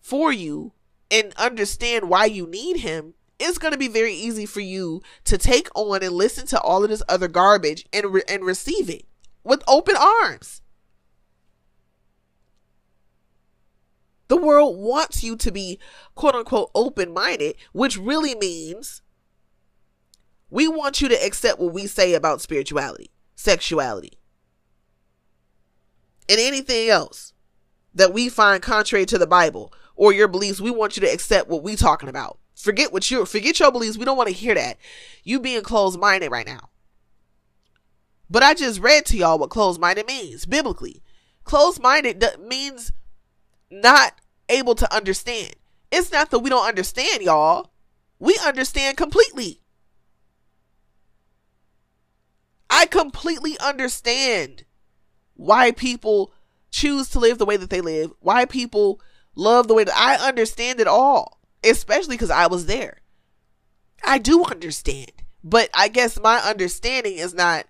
for 0.00 0.32
you 0.32 0.72
and 1.12 1.32
understand 1.36 2.08
why 2.08 2.24
you 2.24 2.48
need 2.48 2.78
him, 2.78 3.14
it's 3.40 3.58
going 3.58 3.72
to 3.72 3.78
be 3.78 3.88
very 3.88 4.12
easy 4.12 4.46
for 4.46 4.60
you 4.60 5.02
to 5.24 5.38
take 5.38 5.68
on 5.74 6.02
and 6.02 6.12
listen 6.12 6.46
to 6.48 6.60
all 6.60 6.84
of 6.84 6.90
this 6.90 7.02
other 7.08 7.28
garbage 7.28 7.86
and 7.92 8.12
re- 8.12 8.22
and 8.28 8.44
receive 8.44 8.90
it 8.90 9.06
with 9.42 9.62
open 9.66 9.96
arms. 9.96 10.60
The 14.28 14.36
world 14.36 14.78
wants 14.78 15.24
you 15.24 15.36
to 15.36 15.50
be 15.50 15.78
quote 16.14 16.34
unquote 16.34 16.70
open 16.74 17.12
minded, 17.12 17.56
which 17.72 17.96
really 17.96 18.34
means 18.34 19.02
we 20.50 20.68
want 20.68 21.00
you 21.00 21.08
to 21.08 21.24
accept 21.24 21.58
what 21.58 21.72
we 21.72 21.86
say 21.86 22.14
about 22.14 22.40
spirituality, 22.40 23.10
sexuality, 23.34 24.18
and 26.28 26.38
anything 26.38 26.88
else 26.88 27.32
that 27.94 28.12
we 28.12 28.28
find 28.28 28.62
contrary 28.62 29.06
to 29.06 29.18
the 29.18 29.26
Bible 29.26 29.72
or 29.96 30.12
your 30.12 30.28
beliefs. 30.28 30.60
We 30.60 30.70
want 30.70 30.96
you 30.96 31.00
to 31.02 31.12
accept 31.12 31.48
what 31.48 31.62
we're 31.62 31.76
talking 31.76 32.08
about. 32.08 32.39
Forget 32.60 32.92
what 32.92 33.10
you 33.10 33.24
forget 33.26 33.58
your 33.58 33.72
beliefs. 33.72 33.96
We 33.96 34.04
don't 34.04 34.16
want 34.16 34.28
to 34.28 34.34
hear 34.34 34.54
that. 34.54 34.78
You 35.24 35.40
being 35.40 35.62
closed 35.62 35.98
minded 35.98 36.30
right 36.30 36.46
now. 36.46 36.68
But 38.28 38.42
I 38.42 38.54
just 38.54 38.80
read 38.80 39.06
to 39.06 39.16
y'all 39.16 39.38
what 39.38 39.50
closed 39.50 39.80
minded 39.80 40.06
means 40.06 40.46
biblically. 40.46 41.02
Closed 41.44 41.82
minded 41.82 42.24
means 42.38 42.92
not 43.70 44.14
able 44.48 44.74
to 44.76 44.94
understand. 44.94 45.54
It's 45.90 46.12
not 46.12 46.30
that 46.30 46.38
we 46.38 46.50
don't 46.50 46.66
understand, 46.66 47.22
y'all. 47.22 47.72
We 48.18 48.38
understand 48.44 48.96
completely. 48.96 49.60
I 52.68 52.86
completely 52.86 53.58
understand 53.58 54.64
why 55.34 55.72
people 55.72 56.32
choose 56.70 57.08
to 57.10 57.18
live 57.18 57.38
the 57.38 57.46
way 57.46 57.56
that 57.56 57.70
they 57.70 57.80
live, 57.80 58.12
why 58.20 58.44
people 58.44 59.00
love 59.34 59.66
the 59.66 59.74
way 59.74 59.82
that 59.82 59.96
I 59.96 60.14
understand 60.16 60.78
it 60.78 60.86
all, 60.86 61.39
especially 61.64 62.16
because 62.16 62.30
I 62.30 62.46
was 62.46 62.66
there. 62.66 62.98
I 64.02 64.18
do 64.18 64.44
understand, 64.44 65.12
but 65.44 65.68
I 65.74 65.88
guess 65.88 66.18
my 66.20 66.38
understanding 66.38 67.16
is 67.16 67.34
not 67.34 67.66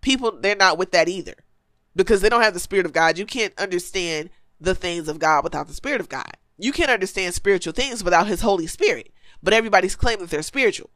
people, 0.00 0.32
they're 0.32 0.56
not 0.56 0.78
with 0.78 0.92
that 0.92 1.08
either 1.08 1.34
because 1.96 2.20
they 2.20 2.28
don't 2.28 2.42
have 2.42 2.54
the 2.54 2.60
Spirit 2.60 2.86
of 2.86 2.92
God. 2.92 3.18
You 3.18 3.26
can't 3.26 3.58
understand 3.58 4.30
the 4.60 4.74
things 4.74 5.08
of 5.08 5.18
God 5.18 5.44
without 5.44 5.66
the 5.66 5.74
Spirit 5.74 6.00
of 6.00 6.08
God. 6.08 6.36
You 6.58 6.72
can't 6.72 6.90
understand 6.90 7.34
spiritual 7.34 7.72
things 7.72 8.04
without 8.04 8.28
His 8.28 8.42
Holy 8.42 8.66
Spirit, 8.66 9.12
but 9.42 9.52
everybody's 9.52 9.96
claiming 9.96 10.20
that 10.20 10.30
they're 10.30 10.42
spiritual, 10.42 10.90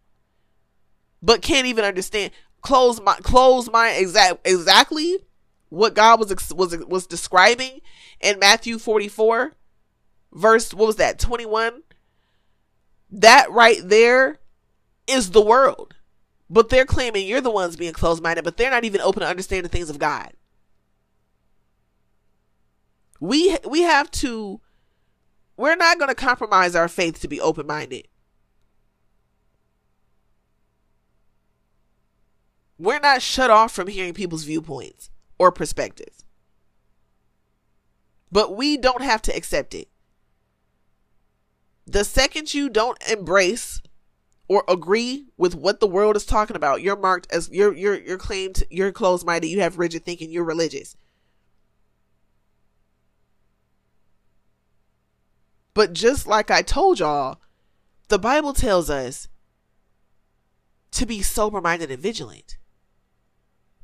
but 1.22 1.42
can't 1.42 1.66
even 1.66 1.84
understand. 1.84 2.32
Close 2.62 3.00
my 3.00 3.14
close 3.16 3.70
my 3.70 3.90
exact 3.90 4.46
exactly 4.46 5.18
what 5.68 5.94
God 5.94 6.18
was 6.18 6.52
was 6.52 6.76
was 6.86 7.06
describing 7.06 7.80
in 8.20 8.38
Matthew 8.38 8.78
44 8.78 9.52
verse 10.32 10.74
what 10.74 10.86
was 10.86 10.96
that 10.96 11.18
21 11.18 11.82
that 13.10 13.50
right 13.50 13.80
there 13.84 14.38
is 15.06 15.30
the 15.30 15.42
world 15.42 15.94
but 16.48 16.68
they're 16.68 16.84
claiming 16.86 17.26
you're 17.26 17.40
the 17.40 17.50
ones 17.50 17.76
being 17.76 17.92
closed-minded 17.92 18.44
but 18.44 18.56
they're 18.56 18.70
not 18.70 18.84
even 18.84 19.00
open 19.00 19.20
to 19.20 19.28
understand 19.28 19.64
the 19.64 19.68
things 19.68 19.90
of 19.90 19.98
God 19.98 20.32
we 23.20 23.56
we 23.68 23.82
have 23.82 24.10
to 24.12 24.60
we're 25.56 25.76
not 25.76 25.98
going 25.98 26.08
to 26.08 26.14
compromise 26.14 26.74
our 26.74 26.88
faith 26.88 27.20
to 27.20 27.28
be 27.28 27.40
open-minded 27.40 28.08
we're 32.78 33.00
not 33.00 33.22
shut 33.22 33.50
off 33.50 33.72
from 33.72 33.88
hearing 33.88 34.14
people's 34.14 34.44
viewpoints 34.44 35.10
or 35.38 35.50
perspectives. 35.50 36.24
But 38.30 38.56
we 38.56 38.76
don't 38.76 39.02
have 39.02 39.22
to 39.22 39.36
accept 39.36 39.74
it. 39.74 39.88
The 41.86 42.04
second 42.04 42.52
you 42.52 42.68
don't 42.68 42.98
embrace 43.08 43.80
or 44.48 44.64
agree 44.68 45.26
with 45.36 45.54
what 45.54 45.80
the 45.80 45.86
world 45.86 46.16
is 46.16 46.24
talking 46.24 46.56
about, 46.56 46.82
you're 46.82 46.96
marked 46.96 47.26
as 47.32 47.48
you're 47.50 47.74
you're 47.74 48.00
you're 48.00 48.18
claimed 48.18 48.62
you're 48.70 48.92
closed 48.92 49.26
minded, 49.26 49.48
you 49.48 49.60
have 49.60 49.78
rigid 49.78 50.04
thinking, 50.04 50.30
you're 50.30 50.44
religious. 50.44 50.96
But 55.74 55.92
just 55.92 56.26
like 56.26 56.50
I 56.50 56.62
told 56.62 57.00
y'all, 57.00 57.38
the 58.08 58.18
Bible 58.18 58.54
tells 58.54 58.88
us 58.88 59.28
to 60.92 61.04
be 61.04 61.20
sober 61.20 61.60
minded 61.60 61.90
and 61.90 62.02
vigilant 62.02 62.56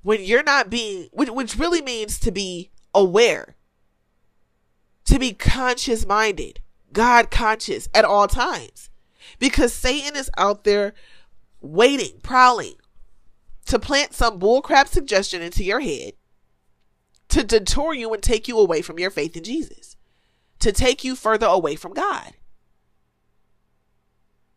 when 0.00 0.24
you're 0.24 0.42
not 0.42 0.70
being, 0.70 1.10
which, 1.12 1.58
really 1.58 1.82
means 1.82 2.18
to 2.20 2.32
be 2.32 2.70
aware, 2.94 3.56
to 5.04 5.18
be 5.18 5.34
conscious 5.34 6.06
minded, 6.06 6.60
God 6.92 7.30
conscious 7.30 7.88
at 7.94 8.04
all 8.04 8.28
times. 8.28 8.90
Because 9.38 9.72
Satan 9.72 10.16
is 10.16 10.30
out 10.36 10.64
there 10.64 10.94
waiting, 11.60 12.20
prowling 12.22 12.74
to 13.66 13.78
plant 13.78 14.14
some 14.14 14.38
bullcrap 14.38 14.88
suggestion 14.88 15.42
into 15.42 15.64
your 15.64 15.80
head 15.80 16.14
to 17.32 17.42
detour 17.42 17.94
you 17.94 18.12
and 18.12 18.22
take 18.22 18.46
you 18.46 18.58
away 18.58 18.82
from 18.82 18.98
your 18.98 19.10
faith 19.10 19.34
in 19.36 19.42
Jesus, 19.42 19.96
to 20.58 20.70
take 20.70 21.02
you 21.02 21.16
further 21.16 21.46
away 21.46 21.76
from 21.76 21.94
God. 21.94 22.34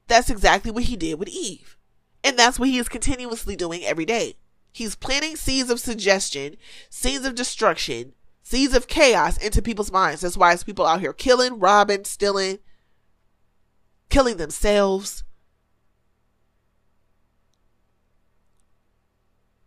That's 0.07 0.29
exactly 0.29 0.71
what 0.71 0.83
he 0.83 0.97
did 0.97 1.17
with 1.17 1.29
Eve. 1.29 1.77
And 2.21 2.37
that's 2.37 2.59
what 2.59 2.67
he 2.67 2.77
is 2.77 2.89
continuously 2.89 3.55
doing 3.55 3.83
every 3.85 4.03
day. 4.03 4.35
He's 4.73 4.95
planting 4.95 5.37
seeds 5.37 5.69
of 5.69 5.79
suggestion, 5.79 6.57
seeds 6.89 7.25
of 7.25 7.35
destruction, 7.35 8.11
seeds 8.45 8.75
of 8.75 8.87
chaos 8.87 9.37
into 9.37 9.59
people's 9.59 9.91
minds. 9.91 10.21
That's 10.21 10.37
why 10.37 10.53
it's 10.53 10.63
people 10.63 10.85
out 10.85 11.01
here 11.01 11.13
killing, 11.13 11.59
robbing, 11.59 12.05
stealing, 12.05 12.59
killing 14.07 14.37
themselves. 14.37 15.23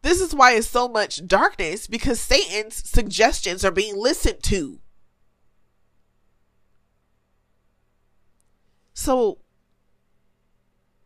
This 0.02 0.20
is 0.20 0.32
why 0.32 0.52
it's 0.52 0.68
so 0.68 0.88
much 0.88 1.26
darkness 1.26 1.88
because 1.88 2.20
Satan's 2.20 2.88
suggestions 2.88 3.64
are 3.64 3.72
being 3.72 3.96
listened 3.96 4.44
to. 4.44 4.78
So, 8.94 9.38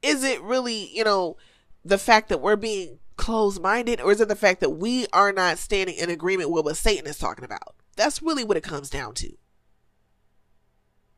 is 0.02 0.24
it 0.24 0.42
really, 0.42 0.94
you 0.94 1.04
know, 1.04 1.38
the 1.82 1.98
fact 1.98 2.28
that 2.28 2.42
we're 2.42 2.56
being 2.56 2.98
closed 3.16 3.60
minded, 3.60 4.00
or 4.00 4.12
is 4.12 4.20
it 4.20 4.28
the 4.28 4.36
fact 4.36 4.60
that 4.60 4.70
we 4.70 5.06
are 5.12 5.32
not 5.32 5.58
standing 5.58 5.96
in 5.96 6.10
agreement 6.10 6.50
with 6.50 6.64
what 6.64 6.76
Satan 6.76 7.06
is 7.06 7.18
talking 7.18 7.44
about? 7.44 7.74
That's 7.96 8.22
really 8.22 8.44
what 8.44 8.56
it 8.56 8.62
comes 8.62 8.90
down 8.90 9.14
to. 9.14 9.36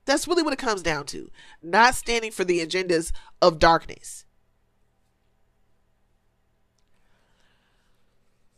That's 0.05 0.29
really 0.29 0.43
what 0.43 0.53
it 0.53 0.59
comes 0.59 0.83
down 0.83 1.07
to. 1.07 1.31
Not 1.63 1.95
standing 1.95 2.31
for 2.31 2.45
the 2.45 2.61
agendas 2.65 3.13
of 3.41 3.59
darkness. 3.59 4.25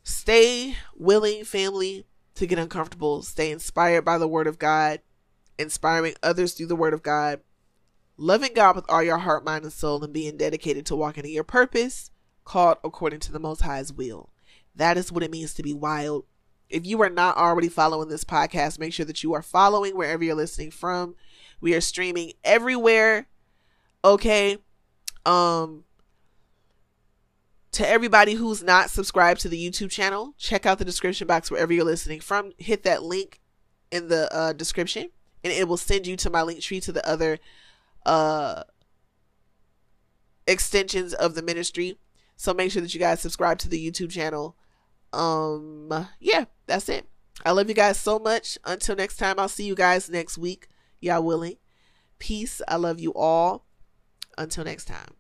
Stay 0.02 0.76
willing, 0.96 1.44
family, 1.44 2.06
to 2.34 2.46
get 2.46 2.58
uncomfortable. 2.58 3.22
Stay 3.22 3.50
inspired 3.50 4.04
by 4.04 4.18
the 4.18 4.28
Word 4.28 4.46
of 4.46 4.58
God, 4.58 5.00
inspiring 5.58 6.14
others 6.22 6.52
through 6.54 6.66
the 6.66 6.76
Word 6.76 6.94
of 6.94 7.02
God, 7.02 7.40
loving 8.16 8.54
God 8.54 8.76
with 8.76 8.84
all 8.88 9.02
your 9.02 9.18
heart, 9.18 9.44
mind, 9.44 9.64
and 9.64 9.72
soul, 9.72 10.02
and 10.02 10.12
being 10.12 10.36
dedicated 10.36 10.84
to 10.86 10.96
walking 10.96 11.24
in 11.24 11.30
your 11.30 11.44
purpose 11.44 12.10
called 12.46 12.78
according 12.82 13.20
to 13.20 13.32
the 13.32 13.38
Most 13.38 13.60
High's 13.60 13.92
will. 13.92 14.30
That 14.74 14.96
is 14.96 15.12
what 15.12 15.22
it 15.22 15.30
means 15.30 15.52
to 15.54 15.62
be 15.62 15.74
WIILD. 15.74 16.24
If 16.70 16.86
you 16.86 17.02
are 17.02 17.10
not 17.10 17.36
already 17.36 17.68
following 17.68 18.08
this 18.08 18.24
podcast, 18.24 18.78
make 18.78 18.92
sure 18.92 19.04
that 19.04 19.22
you 19.22 19.34
are 19.34 19.42
following 19.42 19.96
wherever 19.96 20.24
you're 20.24 20.34
listening 20.34 20.70
from. 20.70 21.16
We 21.60 21.74
are 21.74 21.80
streaming 21.80 22.32
everywhere. 22.42 23.26
Okay. 24.04 24.58
Um 25.26 25.84
to 27.72 27.86
everybody 27.86 28.34
who's 28.34 28.62
not 28.62 28.88
subscribed 28.88 29.40
to 29.40 29.50
the 29.50 29.70
YouTube 29.70 29.90
channel, 29.90 30.32
check 30.38 30.64
out 30.64 30.78
the 30.78 30.84
description 30.84 31.26
box 31.26 31.50
wherever 31.50 31.74
you're 31.74 31.84
listening 31.84 32.20
from. 32.20 32.52
Hit 32.56 32.84
that 32.84 33.02
link 33.02 33.40
in 33.90 34.08
the 34.08 34.34
uh, 34.34 34.52
description 34.54 35.10
and 35.44 35.52
it 35.52 35.68
will 35.68 35.76
send 35.76 36.06
you 36.06 36.16
to 36.16 36.30
my 36.30 36.40
Linktree 36.40 36.82
to 36.82 36.92
the 36.92 37.06
other 37.06 37.38
uh 38.04 38.62
extensions 40.46 41.12
of 41.12 41.34
the 41.34 41.42
ministry 41.42 41.98
so 42.36 42.54
make 42.54 42.70
sure 42.70 42.82
that 42.82 42.94
you 42.94 43.00
guys 43.00 43.20
subscribe 43.20 43.58
to 43.58 43.68
the 43.68 43.90
YouTube 43.90 44.10
channel. 44.10 44.56
Um, 45.12 46.08
yeah, 46.20 46.44
that's 46.66 46.88
it. 46.88 47.08
I 47.44 47.52
love 47.52 47.68
you 47.68 47.74
guys 47.74 47.98
so 47.98 48.18
much. 48.18 48.58
Until 48.64 48.96
next 48.96 49.16
time, 49.16 49.38
I'll 49.38 49.48
see 49.48 49.64
you 49.66 49.74
guys 49.74 50.08
next 50.10 50.38
week. 50.38 50.68
Y'all 51.00 51.22
willing. 51.22 51.56
Peace. 52.18 52.60
I 52.68 52.76
love 52.76 53.00
you 53.00 53.12
all. 53.14 53.66
Until 54.38 54.64
next 54.64 54.86
time. 54.86 55.14